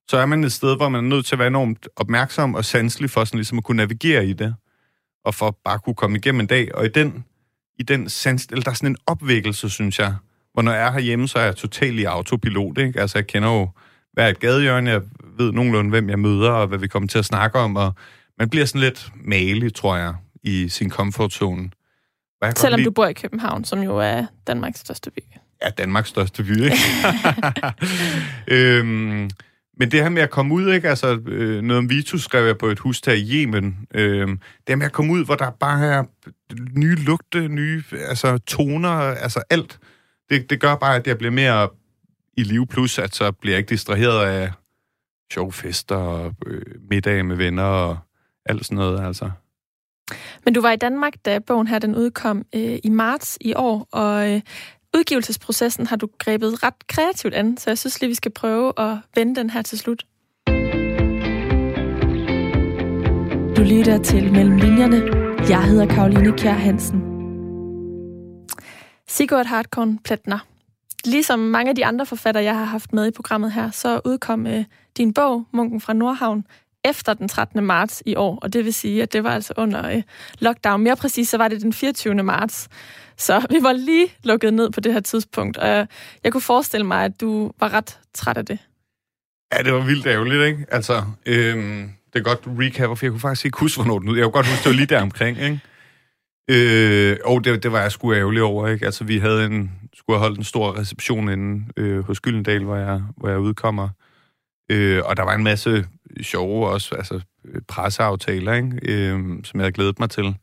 [0.07, 2.65] så er man et sted, hvor man er nødt til at være enormt opmærksom og
[2.65, 4.55] sanselig for sådan ligesom at kunne navigere i det,
[5.25, 6.75] og for bare kunne komme igennem en dag.
[6.75, 7.25] Og i den
[7.79, 10.15] i den sans, eller der er sådan en opvækkelse, synes jeg.
[10.53, 13.01] Hvor når jeg er herhjemme, så er jeg totalt i autopilot, ikke?
[13.01, 13.69] Altså, jeg kender jo
[14.13, 15.01] hver et gadehjørne, jeg
[15.37, 17.93] ved nogenlunde, hvem jeg møder, og hvad vi kommer til at snakke om, og
[18.39, 20.13] man bliver sådan lidt malig, tror jeg,
[20.43, 21.69] i sin comfort zone.
[22.55, 22.85] Selvom lide...
[22.85, 25.19] du bor i København, som jo er Danmarks største by.
[25.63, 26.77] Ja, Danmarks største by, ikke?
[28.47, 29.29] øhm,
[29.77, 30.89] men det her med at komme ud, ikke?
[30.89, 33.77] Altså, øh, noget om Vitus skrev jeg på et hus der i Yemen.
[33.93, 36.03] Øh, det her med at komme ud, hvor der bare er
[36.79, 39.79] nye lugte, nye altså, toner, altså alt.
[40.29, 41.69] Det, det gør bare, at jeg bliver mere
[42.37, 44.51] i liv, plus at så bliver jeg ikke distraheret af
[45.33, 47.97] sjove fester og øh, middage med venner og
[48.45, 49.31] alt sådan noget, altså.
[50.45, 53.87] Men du var i Danmark, da bogen her den udkom øh, i marts i år,
[53.91, 54.41] og øh,
[54.97, 58.97] udgivelsesprocessen har du grebet ret kreativt an, så jeg synes lige, vi skal prøve at
[59.15, 60.05] vende den her til slut.
[63.57, 65.01] Du lytter til Mellem Linjerne.
[65.49, 67.01] Jeg hedder Karoline Kjær Hansen.
[69.07, 70.39] Sigurd Hartkorn Pletner.
[71.05, 74.47] Ligesom mange af de andre forfattere, jeg har haft med i programmet her, så udkom
[74.47, 74.65] øh,
[74.97, 76.45] din bog, Munken fra Nordhavn,
[76.85, 77.63] efter den 13.
[77.63, 80.01] marts i år, og det vil sige, at det var altså under øh,
[80.39, 80.83] lockdown.
[80.83, 82.23] Mere præcis, så var det den 24.
[82.23, 82.67] marts.
[83.17, 85.87] Så vi var lige lukket ned på det her tidspunkt, og
[86.23, 88.59] jeg kunne forestille mig, at du var ret træt af det.
[89.53, 90.65] Ja, det var vildt ærgerligt, ikke?
[90.71, 94.17] Altså, øhm, det er godt, recap, for jeg kunne faktisk ikke huske, hvornår den ud.
[94.17, 95.59] Jeg kunne godt huske, det var lige der omkring, ikke?
[96.49, 98.85] Øh, og det, det var jeg sgu ærgerlig over, ikke?
[98.85, 102.75] Altså, vi havde en, skulle have holdt en stor reception inde øh, hos Gyldendal, hvor
[102.75, 103.89] jeg, hvor jeg udkommer.
[104.71, 105.85] Øh, og der var en masse
[106.23, 107.21] sjove også, altså
[107.67, 108.79] presseaftaler, ikke?
[108.83, 110.35] Øh, som jeg havde glædet mig til.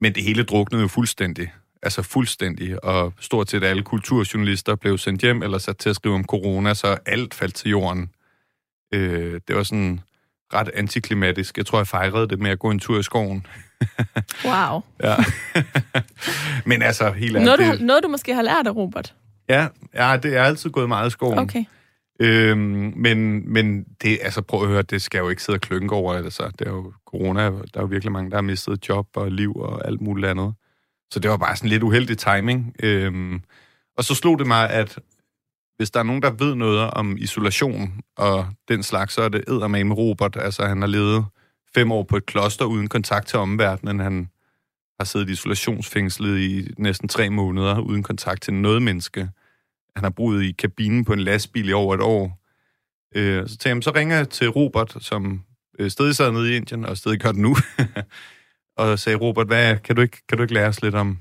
[0.00, 1.52] Men det hele druknede jo fuldstændig.
[1.82, 2.84] Altså fuldstændig.
[2.84, 6.74] Og stort set alle kulturjournalister blev sendt hjem eller sat til at skrive om corona,
[6.74, 8.10] så alt faldt til jorden.
[8.94, 10.00] Øh, det var sådan
[10.54, 11.56] ret antiklimatisk.
[11.56, 13.46] Jeg tror, jeg fejrede det med at gå en tur i skoven.
[14.44, 14.80] wow.
[15.02, 15.16] ja.
[16.66, 17.58] Men altså, helt ærligt...
[17.58, 19.14] Noget, du, noget, du måske har lært af Robert?
[19.48, 21.38] Ja, ja, det er altid gået meget i skoven.
[21.38, 21.64] Okay.
[22.20, 25.94] Øhm, men, men det, altså prøv at høre, det skal jo ikke sidde og klynke
[25.94, 26.14] over.
[26.14, 29.30] Altså, det er jo corona, der er jo virkelig mange, der har mistet job og
[29.32, 30.54] liv og alt muligt andet.
[31.12, 32.74] Så det var bare sådan lidt uheldig timing.
[32.82, 33.42] Øhm,
[33.96, 34.98] og så slog det mig, at
[35.76, 39.70] hvis der er nogen, der ved noget om isolation og den slags, så er det
[39.70, 40.36] med Robert.
[40.36, 41.24] Altså, han har levet
[41.74, 44.00] fem år på et kloster uden kontakt til omverdenen.
[44.00, 44.28] Han
[45.00, 49.30] har siddet i isolationsfængslet i næsten tre måneder uden kontakt til noget menneske.
[49.96, 52.42] Han har boet i kabinen på en lastbil i over et år.
[53.14, 55.42] Øh, så tænkte jeg, så ringer jeg til Robert, som
[55.78, 57.56] øh, stadig sad nede i Indien, og stadig gør det nu.
[58.76, 61.18] og sagde, Robert, hvad, kan, du ikke, kan du ikke lære os lidt om,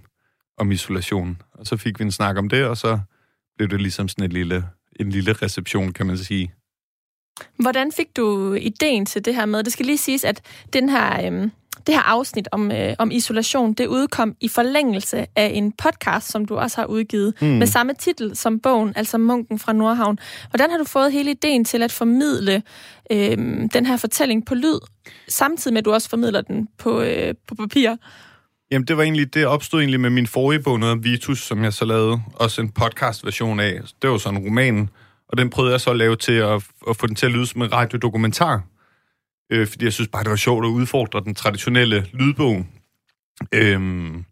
[0.57, 1.41] om isolation?
[1.53, 2.99] Og så fik vi en snak om det, og så
[3.57, 4.65] blev det ligesom sådan et lille,
[4.99, 6.51] en lille reception, kan man sige.
[7.59, 9.63] Hvordan fik du ideen til det her med?
[9.63, 10.41] Det skal lige siges, at
[10.74, 11.51] den her, Øh
[11.88, 16.45] det her afsnit om, øh, om isolation, det udkom i forlængelse af en podcast, som
[16.45, 17.47] du også har udgivet, mm.
[17.47, 20.19] med samme titel som bogen, altså Munken fra Nordhavn.
[20.49, 22.63] Hvordan har du fået hele ideen til at formidle
[23.11, 23.38] øh,
[23.73, 24.79] den her fortælling på lyd,
[25.27, 27.95] samtidig med, at du også formidler den på, øh, på papir?
[28.71, 31.73] Jamen, det var egentlig, det opstod egentlig med min forrige bog, noget Vitus, som jeg
[31.73, 33.82] så lavede også en podcast-version af.
[34.01, 34.89] Det var sådan en roman,
[35.29, 37.47] og den prøvede jeg så at lave til at, at få den til at lyde
[37.47, 38.61] som en radiodokumentar.
[39.51, 42.65] Øh, fordi jeg synes bare, det var sjovt at udfordre den traditionelle lydbog.
[43.53, 44.25] Øhm,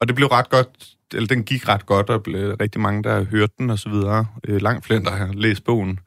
[0.00, 0.68] og det blev ret godt,
[1.14, 4.26] eller den gik ret godt, og blev rigtig mange, der hørte den og så videre.
[4.48, 5.98] Øh, langt flere, der har læst bogen.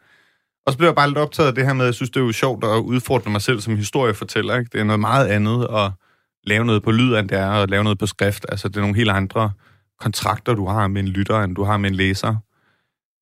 [0.66, 2.20] Og så blev jeg bare lidt optaget af det her med, at jeg synes, det
[2.20, 4.58] er jo sjovt at udfordre mig selv som historiefortæller.
[4.58, 4.70] Ikke?
[4.74, 5.92] Det er noget meget andet at
[6.44, 8.46] lave noget på lyd, end det er at lave noget på skrift.
[8.50, 9.52] Altså, det er nogle helt andre
[10.00, 12.36] kontrakter, du har med en lytter, end du har med en læser.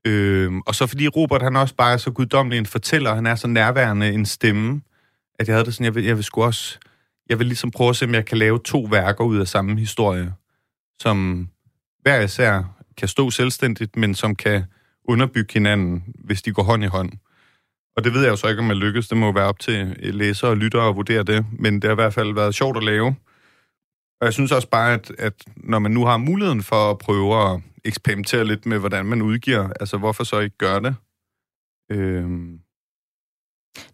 [0.07, 3.35] Øhm, og så fordi Robert, han også bare er så guddommelig en fortæller, han er
[3.35, 4.81] så nærværende en stemme,
[5.39, 6.79] at jeg havde det sådan, jeg vil, jeg vil sgu også,
[7.29, 9.79] jeg vil ligesom prøve at se, om jeg kan lave to værker ud af samme
[9.79, 10.33] historie,
[11.01, 11.49] som
[12.01, 12.63] hver især
[12.97, 14.63] kan stå selvstændigt, men som kan
[15.05, 17.11] underbygge hinanden, hvis de går hånd i hånd.
[17.97, 19.07] Og det ved jeg jo så ikke, om jeg lykkes.
[19.07, 21.45] Det må være op til læsere og lyttere at vurdere det.
[21.59, 23.15] Men det har i hvert fald været sjovt at lave.
[24.21, 27.53] Og jeg synes også bare, at, at når man nu har muligheden for at prøve
[27.53, 30.95] at eksperimentere lidt med, hvordan man udgiver, altså hvorfor så ikke gøre det?
[31.91, 32.59] Øhm,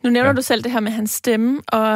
[0.03, 0.35] nu nævner ja.
[0.35, 1.95] du selv det her med hans stemme, og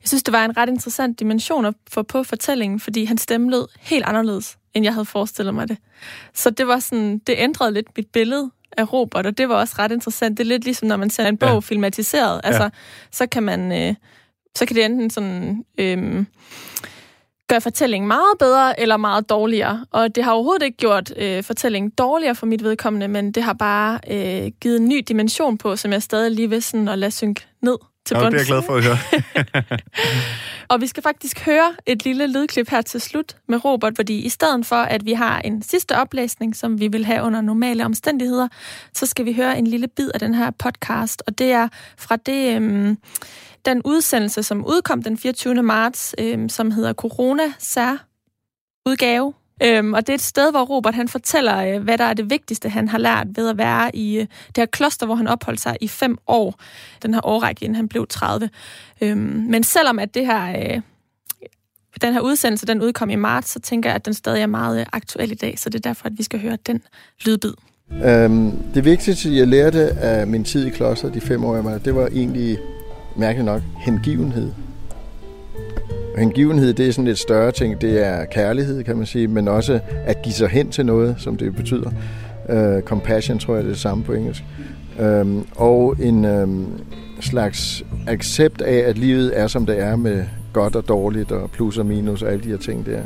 [0.00, 3.50] jeg synes, det var en ret interessant dimension at få på fortællingen, fordi hans stemme
[3.50, 5.76] lød helt anderledes, end jeg havde forestillet mig det.
[6.34, 9.74] Så det var sådan, det ændrede lidt mit billede af Robert, og det var også
[9.78, 10.38] ret interessant.
[10.38, 11.58] Det er lidt ligesom, når man ser en bog ja.
[11.58, 12.40] filmatiseret.
[12.44, 12.70] Altså, ja.
[13.10, 13.94] så kan man, øh,
[14.56, 15.64] så kan det enten sådan...
[15.78, 16.24] Øh,
[17.48, 19.86] gøre fortællingen meget bedre eller meget dårligere.
[19.90, 23.52] Og det har overhovedet ikke gjort øh, fortællingen dårligere for mit vedkommende, men det har
[23.52, 27.10] bare øh, givet en ny dimension på, som jeg stadig lige vil sådan at lade
[27.10, 27.76] synke ned
[28.06, 28.24] til bunds.
[28.24, 28.98] Ja, det er jeg glad for at høre.
[30.70, 34.28] og vi skal faktisk høre et lille lydklip her til slut med Robert, fordi i
[34.28, 38.48] stedet for, at vi har en sidste oplæsning, som vi vil have under normale omstændigheder,
[38.94, 41.68] så skal vi høre en lille bid af den her podcast, og det er
[41.98, 42.60] fra det...
[42.60, 42.96] Øh,
[43.64, 45.62] den udsendelse, som udkom den 24.
[45.62, 48.06] marts, øh, som hedder Corona Sær
[48.86, 49.32] udgave.
[49.62, 52.30] Øhm, og det er et sted, hvor Robert han fortæller, øh, hvad der er det
[52.30, 55.60] vigtigste, han har lært ved at være i øh, det her kloster, hvor han opholdt
[55.60, 56.54] sig i fem år,
[57.02, 58.50] den her årrække, inden han blev 30.
[59.00, 59.18] Øhm,
[59.50, 60.80] men selvom at det her, øh,
[62.02, 64.80] den her udsendelse den udkom i marts, så tænker jeg, at den stadig er meget
[64.80, 66.82] øh, aktuel i dag, så det er derfor, at vi skal høre den
[67.24, 67.52] lydbid.
[68.04, 71.78] Øhm, det vigtigste, jeg lærte af min tid i kloster, de fem år, jeg var,
[71.78, 72.58] det var egentlig
[73.18, 74.50] mærkeligt nok, hengivenhed.
[76.14, 77.80] Og hengivenhed, det er sådan lidt større ting.
[77.80, 81.36] Det er kærlighed, kan man sige, men også at give sig hen til noget, som
[81.36, 81.90] det betyder.
[82.48, 84.44] Uh, compassion, tror jeg, det er det samme på engelsk.
[85.00, 86.66] Um, og en um,
[87.20, 91.78] slags accept af, at livet er, som det er, med godt og dårligt, og plus
[91.78, 93.00] og minus, og alle de her ting der.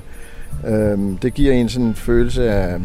[0.95, 2.81] Um, det giver en sådan en følelse af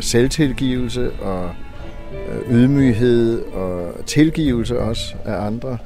[0.00, 1.50] selvtilgivelse og
[2.28, 5.78] Øh, ydmyghed og tilgivelse også af andre.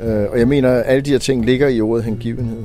[0.00, 2.64] Øh, og jeg mener, at alle de her ting ligger i ordet hengivenhed.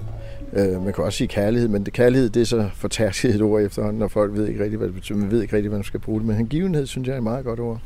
[0.54, 3.62] Øh, man kan også sige kærlighed, men det, kærlighed det er så fortærsket et ord
[3.62, 5.18] efterhånden, når folk ved ikke rigtig, hvad det betyder.
[5.18, 6.28] Man ved ikke rigtig, hvad man skal bruge det.
[6.28, 7.80] Men hengivenhed, synes jeg er et meget godt ord.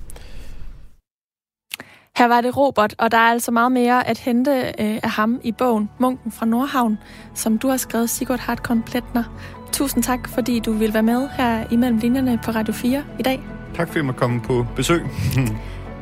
[2.18, 5.42] Her var det Robert, og der er altså meget mere at hente øh, af ham
[5.44, 6.98] i bogen Munken fra Nordhavn,
[7.36, 9.24] som du har skrevet, Sigurd Hartkorn Pletner.
[9.72, 13.40] Tusind tak, fordi du vil være med her imellem linjerne på Radio 4 i dag.
[13.76, 15.02] Tak fordi jeg måtte komme på besøg.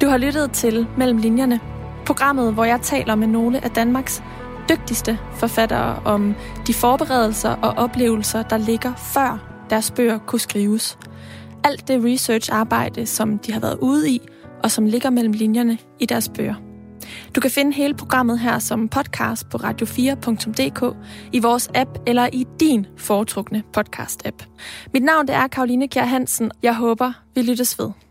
[0.02, 1.60] du har lyttet til Mellem Linjerne,
[2.06, 4.24] programmet, hvor jeg taler med nogle af Danmarks
[4.70, 6.36] dygtigste forfattere om
[6.68, 10.98] de forberedelser og oplevelser, der ligger før deres bøger kunne skrives.
[11.64, 14.22] Alt det research-arbejde, som de har været ude i,
[14.64, 16.71] og som ligger mellem linjerne i deres bøger.
[17.36, 20.96] Du kan finde hele programmet her som podcast på radio4.dk,
[21.32, 24.46] i vores app eller i din foretrukne podcast-app.
[24.94, 26.52] Mit navn det er Karoline Kjær Hansen.
[26.64, 28.11] Jeg håber, vi lyttes ved.